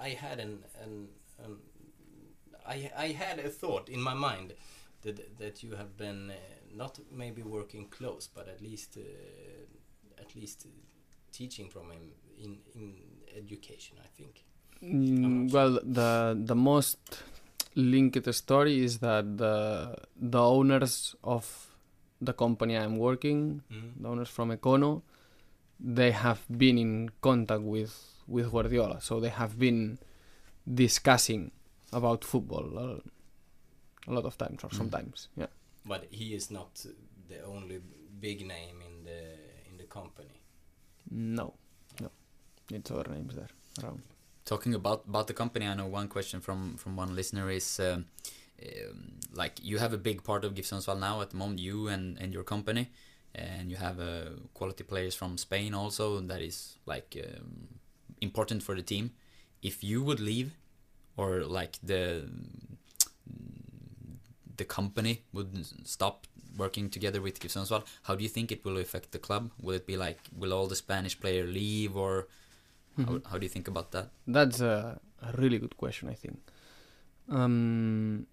[0.00, 0.52] I, I had an,
[0.84, 1.08] an,
[1.44, 1.56] an
[2.66, 4.52] I I had a thought in my mind
[5.02, 6.34] that that you have been uh,
[6.76, 10.70] not maybe working close, but at least uh, at least uh,
[11.32, 12.12] teaching from him
[12.44, 12.94] in in
[13.36, 13.96] education.
[14.04, 14.44] I think.
[14.82, 16.98] Mm, well, the the most
[17.78, 19.54] linked story is that the
[20.16, 21.44] the owners of
[22.20, 24.02] the company I'm working, Mhm.
[24.02, 25.02] the owners from Ekkono,
[25.98, 27.94] they have been in contact with
[28.26, 29.98] with Guardiola, so they have been
[30.66, 31.50] discussing
[31.92, 33.00] about football a,
[34.06, 34.76] a lot of times or Mm.
[34.76, 35.28] sometimes.
[35.36, 35.46] Yeah.
[35.84, 36.84] But he is not
[37.28, 37.80] the only
[38.20, 39.20] big name in the
[39.70, 40.40] in the company.
[41.10, 41.54] No,
[42.00, 42.10] no,
[42.70, 43.48] it's other names there
[43.82, 44.02] around.
[44.48, 48.06] Talking about about the company, I know one question from from one listener is um,
[48.64, 51.88] um, like you have a big part of GIF Sundsvall now at the moment, you
[51.88, 52.88] and and your company,
[53.34, 57.68] and you have uh, quality players from Spain also that is like um,
[58.22, 59.10] important for the team.
[59.60, 60.52] If you would leave,
[61.18, 62.24] or like the
[64.56, 65.52] the company would
[65.86, 66.26] stop
[66.56, 69.50] working together with GIF Sundsvall, how do you think it will affect the club?
[69.60, 72.28] Will it be like will all the Spanish player leave or
[72.98, 73.26] how, Mhm.
[73.30, 74.10] how do you think about that?
[74.26, 76.38] That's a, a really good question, I think.
[77.28, 78.26] Um,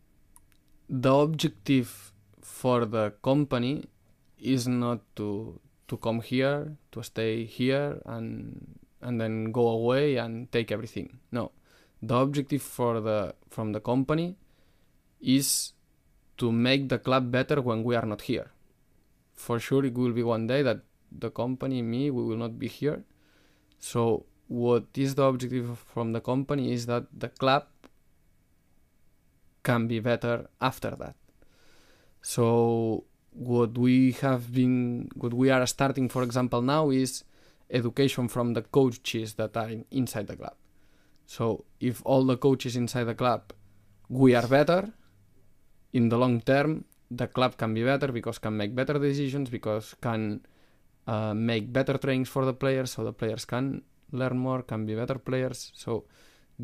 [0.90, 2.12] the objective
[2.42, 3.86] for the company
[4.40, 10.52] is not to to come here, to stay here, and and then go away and
[10.52, 11.20] take everything.
[11.32, 11.52] No,
[12.02, 14.36] the objective for the from the company
[15.22, 15.74] is
[16.38, 18.52] to make the club better when we are not here.
[19.34, 22.68] For sure, it will be one day that the company, me, we will not be
[22.68, 23.04] here.
[23.80, 27.66] So what is the objective from the company is that the club
[29.64, 31.16] can be better after that.
[32.22, 37.24] So what we have been what we are starting for example now is
[37.70, 40.56] education from the coaches that are in- inside the club.
[41.26, 43.54] So if all the coaches inside the club
[44.08, 44.94] we are better,
[45.94, 49.96] in the long term the club can be better because can make better decisions because
[50.02, 50.42] can
[51.08, 53.82] uh, make better trainings for the players so the players can
[54.22, 55.92] learn more can be better players so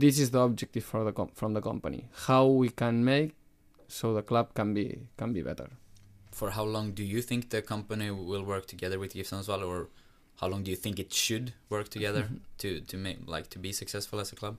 [0.04, 3.32] this is the objective for the from the company how we can make
[3.88, 4.86] so the club can be
[5.18, 5.70] can be better
[6.40, 9.80] For how long do you think the company will work together with GIF Sundsvall, or
[10.40, 12.24] how long do you think it should work together
[12.62, 14.56] to to make like to be successful as a club?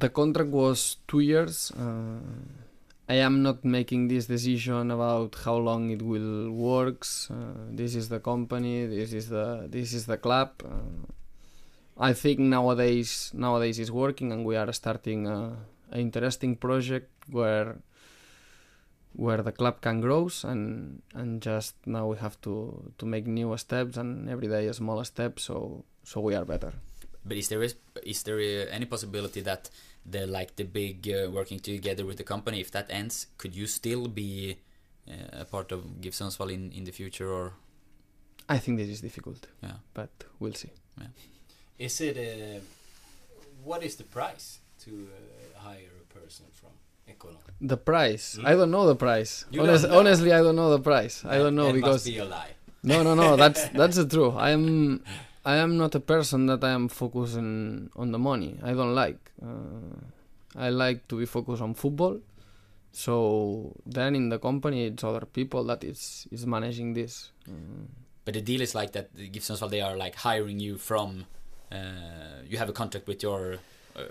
[0.00, 1.70] the contract was two years.
[1.72, 2.18] Uh,
[3.08, 7.30] I am not making this decision about how long it will works.
[7.30, 7.34] Uh,
[7.70, 8.86] this is the company.
[8.86, 10.50] This is the this is the club.
[10.64, 11.06] Uh,
[11.96, 15.56] I think nowadays nowadays is working, and we are starting a,
[15.92, 17.76] a interesting project where
[19.16, 23.56] where the club can grow and and just now we have to to make new
[23.56, 26.72] steps and every day a small step so so we are better.
[27.24, 29.70] But is there is, is there uh, any possibility that
[30.04, 33.66] the like the big uh, working together with the company, if that ends, could you
[33.66, 34.58] still be
[35.08, 37.54] uh, a part of GIF Sundsvall in in the future, or
[38.48, 40.70] I think this is difficult, yeah, but we'll see.
[41.78, 42.60] Is it uh,
[43.64, 46.70] what is the price to uh, hire a person from
[47.08, 47.38] Ekkono?
[47.60, 48.36] The price.
[48.36, 48.46] Hmm?
[48.46, 49.44] I don't know the price.
[49.58, 49.98] Honest, know?
[49.98, 51.24] honestly, I don't know the price.
[51.24, 52.50] I don't know that because be a lie.
[52.82, 53.36] no, no, no.
[53.36, 54.34] That's that's the truth.
[54.36, 55.02] I am
[55.44, 58.58] I am not a person that I am focusing on the money.
[58.62, 59.32] I don't like.
[59.42, 59.98] Uh,
[60.56, 62.20] I like to be focused on football.
[62.92, 67.32] So then in the company, it's other people that is is managing this.
[67.48, 67.90] Uh,
[68.24, 69.10] but the deal is like that.
[69.16, 71.26] GIF Sundsvall they are like hiring you from.
[71.74, 73.58] Uh, you have a contract with your,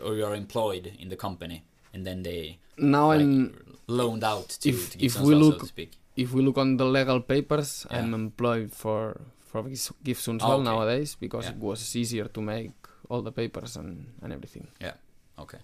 [0.06, 3.54] or you're employed in the company, and then they now like, I'm
[3.88, 5.92] loaned out to, if- to if we look- so to speak.
[6.16, 8.00] if we look on the legal papers, Yeah.
[8.00, 10.64] I'm employed for for Gif Gif Sundsvall okay.
[10.72, 11.56] nowadays because Yeah.
[11.56, 12.72] it was easier to make
[13.10, 14.68] all the papers and, and everything.
[14.82, 14.96] Yeah
[15.38, 15.60] okay.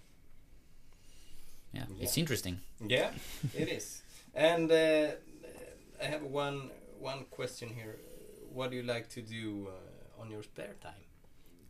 [1.73, 2.03] Yeah, Yeah.
[2.03, 2.59] it's interesting.
[2.87, 3.11] Yeah,
[3.53, 4.01] it is.
[4.35, 5.07] And uh,
[6.01, 6.69] I have one
[7.01, 7.95] one question here.
[8.53, 11.03] What do you like to do uh, on your spare time?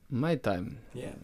[0.09, 0.79] My time.
[0.93, 1.15] Yeah.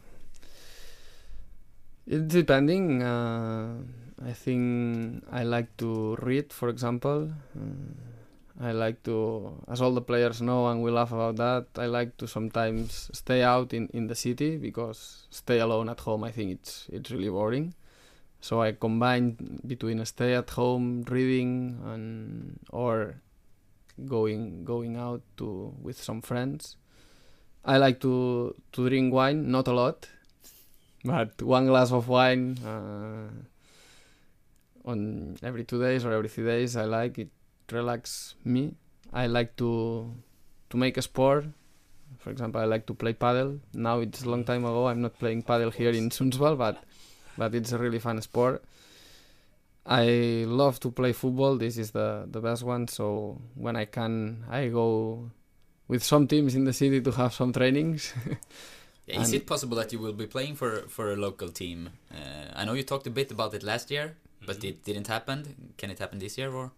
[2.06, 3.02] It's depending.
[3.02, 3.82] Uh,
[4.24, 7.34] I think I like to read, for example.
[7.58, 11.68] Uh, I like to, as all the players know, and we laugh about that.
[11.82, 16.24] I like to sometimes stay out in, in the city because stay alone at home.
[16.24, 17.74] I think it's it's really boring.
[18.40, 23.16] So I combine between a stay at home reading and or
[24.06, 26.78] going going out to with some friends.
[27.66, 30.08] I like to to drink wine, not a lot,
[31.04, 33.26] but one glass of wine uh,
[34.86, 36.78] on every two days or every three days.
[36.78, 37.30] I like it,
[37.72, 38.76] relax me.
[39.12, 40.14] I like to
[40.70, 41.46] to make a sport.
[42.20, 43.60] For example, I like to play paddle.
[43.74, 44.88] Now it's a long time ago.
[44.88, 46.84] I'm not playing paddle here in Sundsvall, but
[47.36, 48.64] but it's a really fun sport.
[49.88, 51.58] I love to play football.
[51.58, 52.88] This is the the best one.
[52.88, 55.32] So when I can, I go
[55.88, 58.14] with some teams in the city to have some trainings.
[59.08, 61.90] Yeah, is And- it possible that you will be playing for for a local team?
[62.12, 64.16] Uh, I know you talked a bit about it last year,
[64.48, 64.70] but Mhm.
[64.70, 65.38] it didn't happen.
[65.78, 66.72] Can it happen this year or?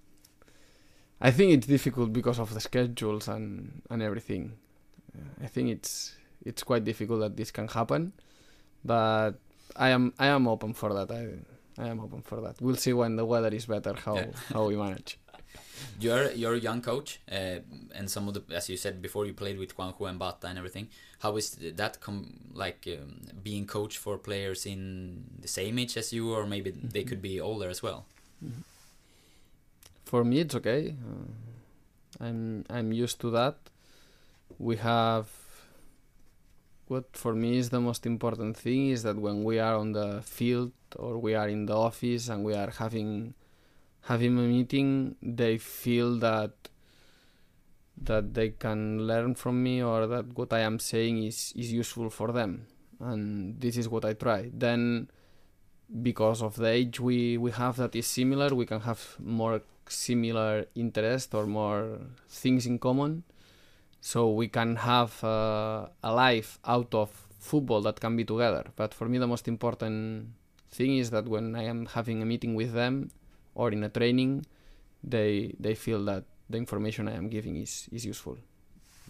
[1.21, 4.43] I think it's difficult because of the schedules and and everything.
[5.15, 8.11] Uh, I think it's it's quite difficult that this can happen,
[8.83, 9.31] but
[9.75, 11.09] I am I am open for that.
[11.11, 11.21] I
[11.81, 12.55] I am open for that.
[12.61, 14.31] We'll see when the weather is better how Yeah.
[14.53, 15.17] how we manage.
[15.99, 17.59] You're you're a young coach, uh,
[17.95, 20.57] and some of the as you said before, you played with Juanjo and Bata and
[20.57, 20.89] everything.
[21.19, 26.13] How is that com- like um, being coach for players in the same age as
[26.13, 28.05] you, or maybe they could be older as well?
[30.05, 30.95] For me, it's okay.
[31.01, 33.57] Uh, I'm I'm used to that.
[34.59, 35.27] We have
[36.87, 40.21] what for me is the most important thing is that when we are on the
[40.23, 43.33] field or we are in the office and we are having
[44.07, 46.51] having a meeting, they feel that
[47.99, 52.09] that they can learn from me or that what I am saying is is useful
[52.09, 52.67] for them,
[52.99, 54.49] and this is what I try.
[54.53, 55.09] Then,
[56.01, 60.65] because of the age we we have that is similar, we can have more similar
[60.75, 61.99] interest or more
[62.29, 63.23] things in common.
[63.99, 68.63] So we can have uh, a life out of football that can be together.
[68.75, 70.29] But for me the most important
[70.71, 73.09] thing is that when i am having a meeting with them
[73.57, 74.31] or in a training
[75.03, 78.37] they they feel that the information i am giving is is useful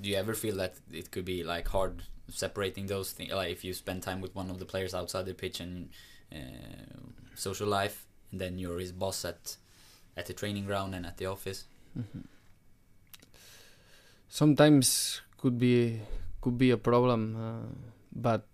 [0.01, 3.31] Do you ever feel that it could be like hard separating those things?
[3.33, 5.89] Like if you spend time with one of the players outside the pitch and
[6.29, 7.01] uh,
[7.33, 9.57] social life, and then you're his boss at
[10.13, 11.65] at the training ground and at the office.
[14.29, 15.99] sometimes could be
[16.41, 17.65] could be a problem uh,
[18.13, 18.45] but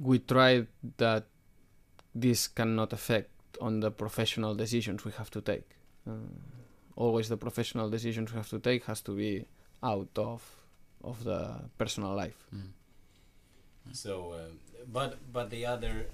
[0.00, 0.64] we try
[0.96, 1.24] that
[2.14, 3.28] this cannot affect
[3.60, 5.64] on the professional decisions we have to take
[6.06, 6.12] Uh,
[6.96, 9.44] always the professional decisions we have to take has to be
[9.82, 10.42] out of
[11.02, 12.46] of the personal life.
[12.54, 12.70] Mm.
[13.92, 14.38] So, uh,
[14.92, 16.06] but but the other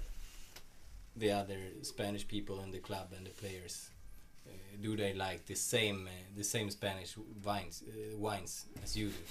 [1.19, 3.91] the other Spanish people in the club and the players,
[4.47, 7.15] uh, do they like the same uh, the same Spanish
[7.45, 9.23] wines uh, wines as you do?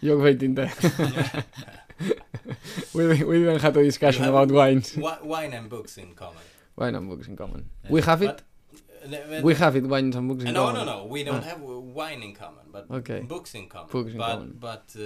[0.00, 0.72] Jag vet inte.
[2.94, 4.94] we, we didn't have a discussion about wines.
[4.94, 6.42] Wi- wine and books in common.
[6.78, 7.62] Wine and books in common.
[7.94, 8.36] We have it.
[9.02, 9.84] But, uh, uh, we have it.
[9.94, 10.86] Wines and books in no, common.
[10.86, 10.98] no, no.
[11.00, 11.04] No.
[11.14, 11.50] We don't Ah.
[11.52, 13.20] have uh, wine in common, but Okay.
[13.34, 13.90] books in common.
[13.96, 14.56] Books in but common.
[14.68, 15.02] but uh,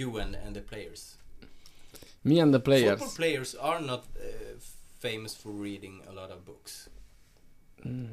[0.00, 1.16] you and and the players.
[2.24, 2.98] Me and the players.
[2.98, 4.24] Football players are not uh,
[4.98, 6.88] famous for reading a lot of books.
[7.84, 8.08] Mm,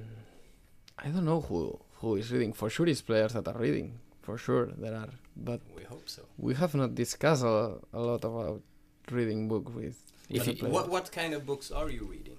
[0.99, 2.53] I don't know who who is reading.
[2.53, 3.99] For sure, it's players that are reading.
[4.21, 5.09] For sure, there are.
[5.36, 6.21] But We hope so.
[6.38, 8.61] we have not discussed a, a lot about
[9.09, 10.11] reading book with.
[10.32, 12.38] If you- What what kind of books are you reading?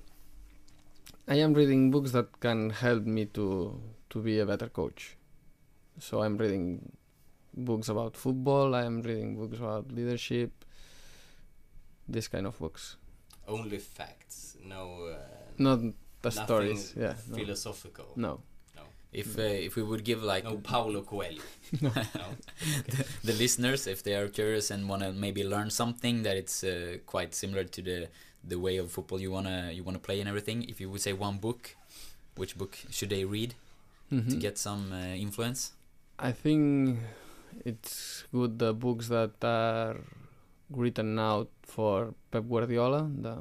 [1.28, 3.46] I am reading books that can help me to
[4.10, 5.16] to be a better coach.
[5.98, 6.92] So I'm reading
[7.54, 8.74] books about football.
[8.74, 10.64] I am reading books about leadership.
[12.08, 12.96] This kind of books,
[13.46, 15.06] Only facts, no.
[15.06, 15.18] Uh,
[15.58, 15.80] not
[16.22, 16.94] the stories.
[16.96, 17.36] Yeah, no.
[17.36, 18.12] Philosophical.
[18.16, 18.40] no.
[19.12, 21.42] If uh, if we would give like No Paulo Coelho.
[21.82, 21.90] No.
[21.94, 22.26] no.
[23.24, 26.96] the listeners, if they are curious and want to maybe learn something that it's uh,
[27.06, 28.08] quite similar to the
[28.48, 31.12] the way of football you wanna you wanna play and everything, if you would say
[31.12, 31.76] one book,
[32.36, 33.54] which book should they read
[34.10, 34.40] to Mhm.
[34.40, 35.72] get some uh, influence?
[36.18, 36.98] I think
[37.64, 39.96] it's good the books that are
[40.70, 43.08] written out for Pep Guardiola.
[43.20, 43.36] The,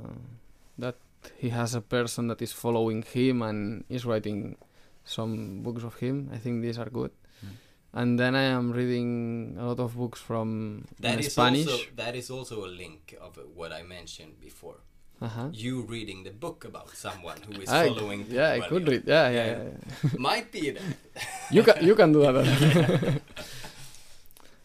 [0.78, 0.96] that
[1.38, 4.58] he has a person that is following him and is writing
[5.04, 6.30] some books of him.
[6.34, 7.12] I think these are good.
[7.46, 7.50] Mm.
[7.94, 11.68] And then I am reading a lot of books from That in is Spanish.
[11.68, 14.80] also that is also a link of uh, what I mentioned before.
[15.22, 15.50] uh-huh.
[15.54, 18.26] You reading the book about someone who is I- following.
[18.30, 19.04] Yeah, I could read.
[19.06, 19.58] Yeah, yeah, Yeah.
[19.58, 19.70] yeah.
[20.02, 20.18] yeah.
[20.30, 20.82] Might be that.
[21.56, 23.22] you can you can do that.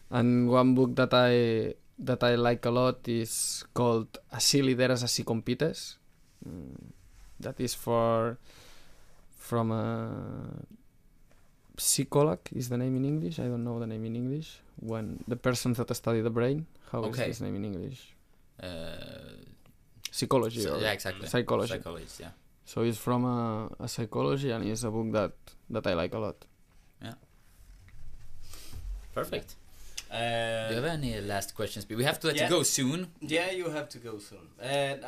[0.09, 5.23] and one book that I that I like a lot is called Así lideras, así
[5.23, 5.97] compites.
[6.47, 6.93] Mm,
[7.39, 8.37] that is for
[9.49, 9.83] from a
[11.77, 13.39] psycholog is the name in English.
[13.39, 14.49] I don't know the name in English.
[14.91, 17.27] When the person that study the brain, how is Okay.
[17.27, 17.99] this name in English?
[18.61, 18.67] Uh,
[20.11, 20.61] Psychology.
[20.61, 21.27] so- yeah, exactly.
[21.27, 21.73] Psychology.
[21.73, 22.31] Psychology, yeah.
[22.65, 25.33] So it's from a, a psychology, and it's a book that
[25.69, 26.37] that I like a lot.
[27.05, 27.13] Yeah.
[29.13, 29.55] Perfect.
[30.11, 31.85] Uh, Do you have any last questions?
[31.89, 32.43] We have to let yeah.
[32.45, 32.99] you go soon.
[33.35, 34.45] Yeah, you have to go soon.
[34.59, 35.03] And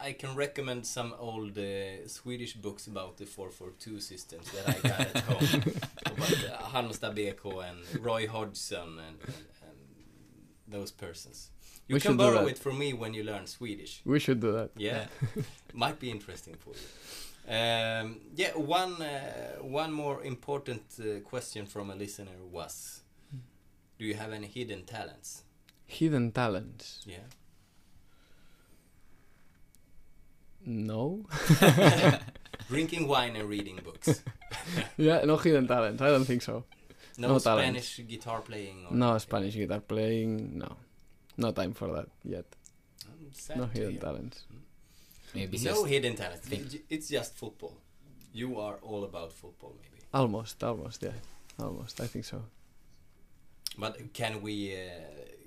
[0.00, 5.00] I, can recommend some old uh, Swedish books about the 442 systems that I got
[5.00, 5.62] at home.
[6.06, 9.78] about uh, Halmstad BK and Roy Hodgson and, and, and
[10.68, 11.50] those persons.
[11.88, 14.02] You We can borrow it from me when you learn Swedish.
[14.04, 14.70] We should do that.
[14.76, 15.06] Yeah,
[15.72, 16.86] might be interesting for you.
[17.48, 23.02] Um, yeah, one uh, one more important uh, question from a listener was:
[23.98, 25.44] Do you have any hidden talents?
[25.86, 27.04] Hidden talents.
[27.06, 27.18] Yeah.
[30.66, 31.24] No.
[32.68, 34.22] Drinking wine and reading books.
[34.96, 36.02] yeah, no hidden talents.
[36.02, 36.64] I don't think so.
[37.18, 37.82] No, No talent.
[37.82, 38.86] Spanish guitar playing.
[38.90, 40.58] Or No Spanish guitar playing.
[40.58, 40.76] No,
[41.36, 42.44] no time for that yet.
[43.54, 44.00] No hidden hear.
[44.00, 44.44] talents.
[45.34, 46.46] Maybe No hidden talents.
[46.48, 46.68] think.
[46.70, 47.76] J- It's just football.
[48.32, 50.02] You are all about football, maybe.
[50.12, 51.12] Almost, almost, yeah,
[51.58, 52.00] almost.
[52.00, 52.42] I think so.
[53.78, 54.74] But can we?
[54.74, 54.90] Uh,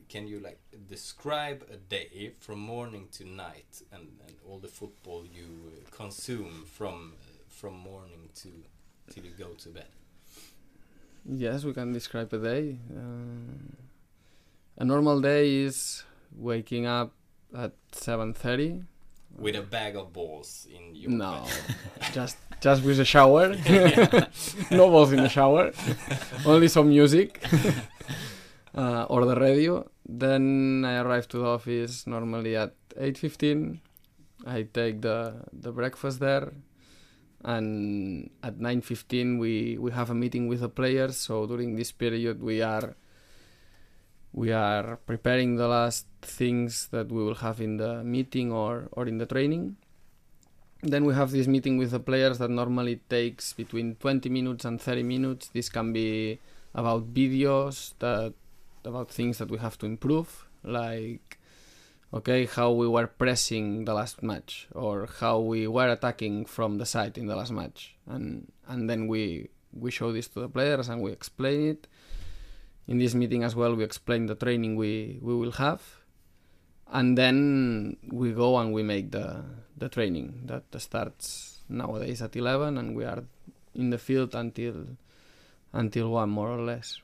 [0.09, 5.23] can you like describe a day from morning to night, and, and all the football
[5.23, 8.49] you uh, consume from uh, from morning to
[9.11, 9.91] till you go to bed?
[11.25, 12.77] Yes, we can describe a day.
[12.91, 13.77] Uh,
[14.77, 16.03] a normal day is
[16.35, 17.11] waking up
[17.55, 18.81] at seven thirty.
[19.37, 21.45] With a bag of balls in your No,
[22.13, 23.49] just just with a shower.
[24.71, 25.71] no balls in the shower.
[26.45, 27.43] Only some music
[28.75, 29.87] uh, or the radio.
[30.09, 33.81] Then I arrive to the office normally at eight fifteen.
[34.45, 36.51] I take the the breakfast there,
[37.45, 41.17] and at nine fifteen we we have a meeting with the players.
[41.17, 42.97] So during this period we are
[44.33, 49.05] we are preparing the last things that we will have in the meeting or or
[49.05, 49.75] in the training
[50.81, 54.79] then we have this meeting with the players that normally takes between 20 minutes and
[54.79, 56.39] 30 minutes this can be
[56.73, 58.33] about videos that
[58.85, 61.39] about things that we have to improve like
[62.13, 66.85] okay how we were pressing the last match or how we were attacking from the
[66.85, 67.95] side in the last match.
[68.07, 71.87] And and then we we show this to the players and we explain it.
[72.87, 75.81] In this meeting as well we explain the training we we will have.
[76.91, 79.45] And then we go and we make the
[79.77, 83.23] the training that starts nowadays at 11 and we are
[83.75, 84.97] in the field until
[85.71, 86.99] until 1 more or less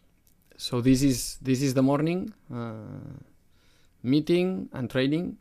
[0.58, 3.16] so this is this is the morning uh,
[4.04, 5.38] meeting and training.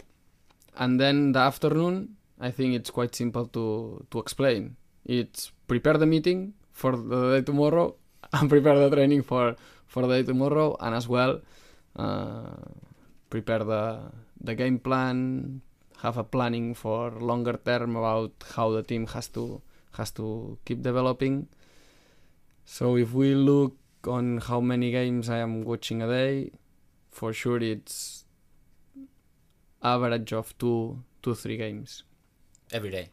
[0.77, 4.77] And then the afternoon i think it's quite simple to to explain.
[5.05, 7.95] It's prepare the meeting for the day tomorrow
[8.33, 9.57] and prepare the training for
[9.87, 11.41] for the day tomorrow and as well
[11.97, 12.59] uh,
[13.31, 14.11] prepare the
[14.41, 15.61] the game plan
[16.03, 19.63] have a planning for longer term about how the team has to
[19.93, 21.47] has to keep developing.
[22.65, 23.77] So if we look
[24.07, 26.51] on how many games I am watching a day,
[27.11, 28.25] for sure it's
[29.83, 32.05] average of two, two, three games.
[32.73, 33.11] Every day.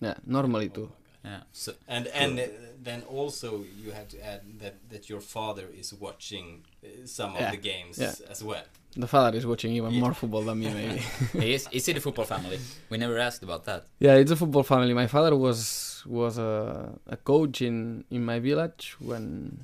[0.00, 0.90] Yeah, normally two.
[1.24, 1.40] Yeah.
[1.52, 2.44] So And and uh,
[2.82, 7.50] then also you have to add that that your father is watching uh, some of
[7.50, 8.14] the games yeah.
[8.30, 8.64] as well.
[8.96, 10.00] The father is watching even Yeah.
[10.00, 10.68] more football than me,
[11.34, 11.52] maybe.
[11.54, 12.58] is is it a football family?
[12.88, 13.84] We never asked about that.
[13.98, 14.94] yeah, it's a football family.
[14.94, 19.60] My father was was a, a coach in in my village when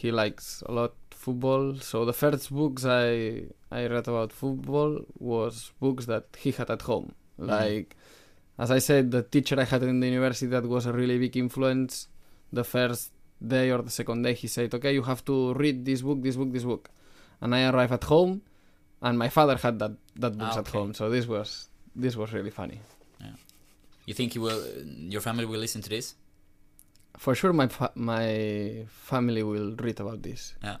[0.00, 0.92] he likes a lot
[1.24, 1.64] football.
[1.90, 3.08] So the first books I
[3.78, 7.08] I read about football was books that he had at home.
[7.38, 7.88] Like
[8.62, 11.36] as I said, the teacher I had in the university that was a really big
[11.44, 11.92] influence.
[12.52, 13.12] The first
[13.56, 16.36] day or the second day, he said, "Okay, you have to read this book, this
[16.36, 16.84] book, this book,"
[17.40, 18.32] and I arrived at home,
[19.00, 20.90] and my father had that that books Ah, at home.
[20.98, 21.48] So this was
[22.04, 22.78] this was really funny.
[23.20, 23.36] Yeah.
[24.06, 24.60] You think you will,
[25.14, 26.14] your family will listen to this?
[27.18, 30.54] For sure, my fa- my family will read about this.
[30.62, 30.76] Yeah.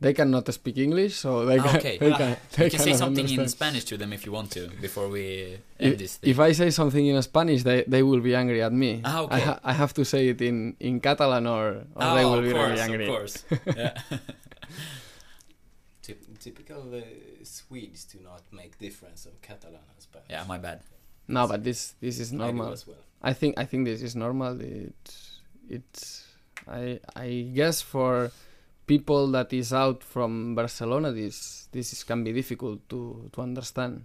[0.00, 1.76] They cannot speak English, so they Ah, can.
[1.76, 1.98] okay.
[1.98, 3.50] They can, they You can say cannot something in understand.
[3.50, 6.30] Spanish to them if you want to before we end If, this thing.
[6.30, 9.02] if I say something in Spanish, they, they will be angry at me.
[9.04, 9.40] Ah, I, okay.
[9.40, 12.52] ha- I have to say it in, in Catalan or, or they oh, will be
[12.52, 13.06] course, really angry.
[13.06, 13.44] of course.
[13.76, 13.98] yeah.
[16.40, 17.00] Typical uh,
[17.42, 20.28] Swedes do not make difference of Catalan and Spanish.
[20.30, 20.80] yeah, my bad.
[21.26, 22.72] No, but this this is I normal.
[22.72, 23.02] as well.
[23.20, 24.56] I think I think this is normal.
[24.60, 25.27] It's
[25.68, 26.26] it's
[26.66, 28.30] I I guess for
[28.86, 34.04] people that is out from Barcelona, this this is, can be difficult to to understand.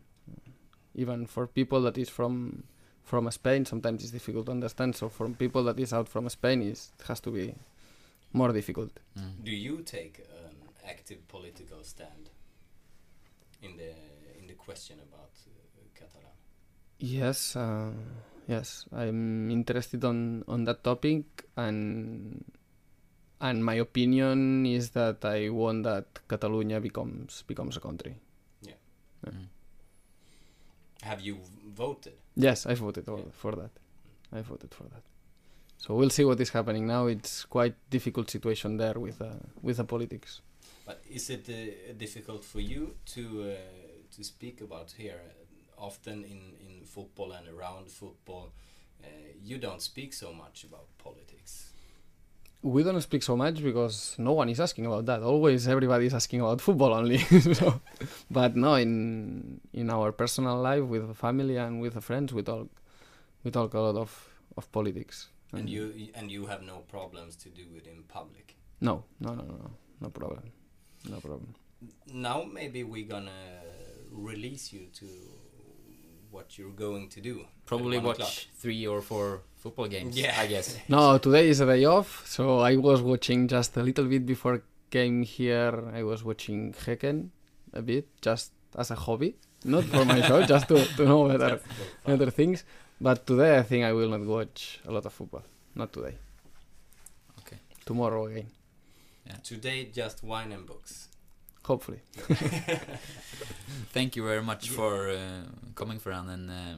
[0.96, 2.64] Even for people that is from
[3.04, 4.96] from Spain, sometimes it's difficult to understand.
[4.96, 7.56] So for people that is out from Spain, it has to be
[8.32, 8.92] more difficult.
[9.18, 9.44] Mm.
[9.44, 10.56] Do you take an
[10.88, 12.30] active political stand
[13.62, 13.94] in the
[14.40, 16.36] in the question about uh, Catalan?
[17.00, 17.92] Yes, uh,
[18.48, 22.44] yes, I'm interested on on that topic, and
[23.42, 28.16] and my opinion is that I want that Catalonia becomes becomes a country.
[29.26, 29.48] Mm.
[31.04, 31.38] Have you
[31.76, 32.14] voted?
[32.36, 33.32] Yes, I voted for, Yeah.
[33.32, 33.72] for that.
[34.32, 35.04] I voted for that.
[35.78, 37.08] So we'll see what is happening now.
[37.08, 40.42] It's quite difficult situation there with uh, with the politics.
[40.86, 43.56] But is it uh, difficult for you to uh,
[44.16, 45.22] to speak about here?
[45.90, 48.46] Often in in football and around football,
[49.04, 49.08] uh,
[49.50, 51.54] you don't speak so much about politics.
[52.62, 55.22] We don't speak so much because no one is asking about that.
[55.22, 57.18] Always everybody is asking about football only.
[57.60, 57.82] so,
[58.32, 62.68] but no, in in our personal life with the family and with friends, we talk
[63.44, 64.12] we talk a lot of
[64.56, 65.28] of politics.
[65.52, 65.84] And you
[66.16, 68.56] and you have no problems to do it in public.
[68.80, 70.52] No, no, no, no, no, no problem,
[71.10, 71.54] no problem.
[72.08, 73.44] Now maybe we're gonna
[74.12, 75.08] release you to
[76.34, 77.46] what you're going to do.
[77.66, 78.34] Probably watch o'clock.
[78.62, 80.18] three or four football games.
[80.20, 80.36] Yeah.
[80.44, 80.78] I guess.
[80.90, 84.64] No, today is a day off, so I was watching just a little bit before
[84.90, 85.74] came here.
[85.94, 87.30] I was watching Häcken
[87.74, 91.50] a bit, just as a hobby, not for my show, just to, to know better
[91.58, 91.74] Just for
[92.06, 92.18] fun.
[92.18, 92.64] better things.
[93.02, 95.44] But today I think I will not watch a lot of football.
[95.76, 96.16] Not today.
[97.40, 97.58] Okay.
[97.86, 98.48] Tomorrow again,
[99.44, 101.08] Today, just wine and books.
[101.66, 102.02] Hopefully.
[103.92, 105.44] Thank you very much for uh,
[105.76, 106.76] coming, Ferran, and uh,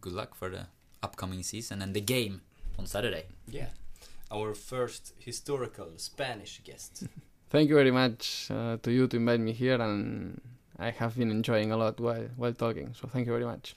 [0.00, 0.66] good luck for the
[1.02, 2.42] upcoming season and the game
[2.78, 3.26] on Saturday.
[3.48, 3.68] Yeah.
[4.30, 7.04] Our first historical Spanish guest.
[7.50, 10.40] Thank you very much uh, to you to invite me here, and
[10.78, 12.94] I have been enjoying a lot while while talking.
[12.98, 13.76] So thank you very much.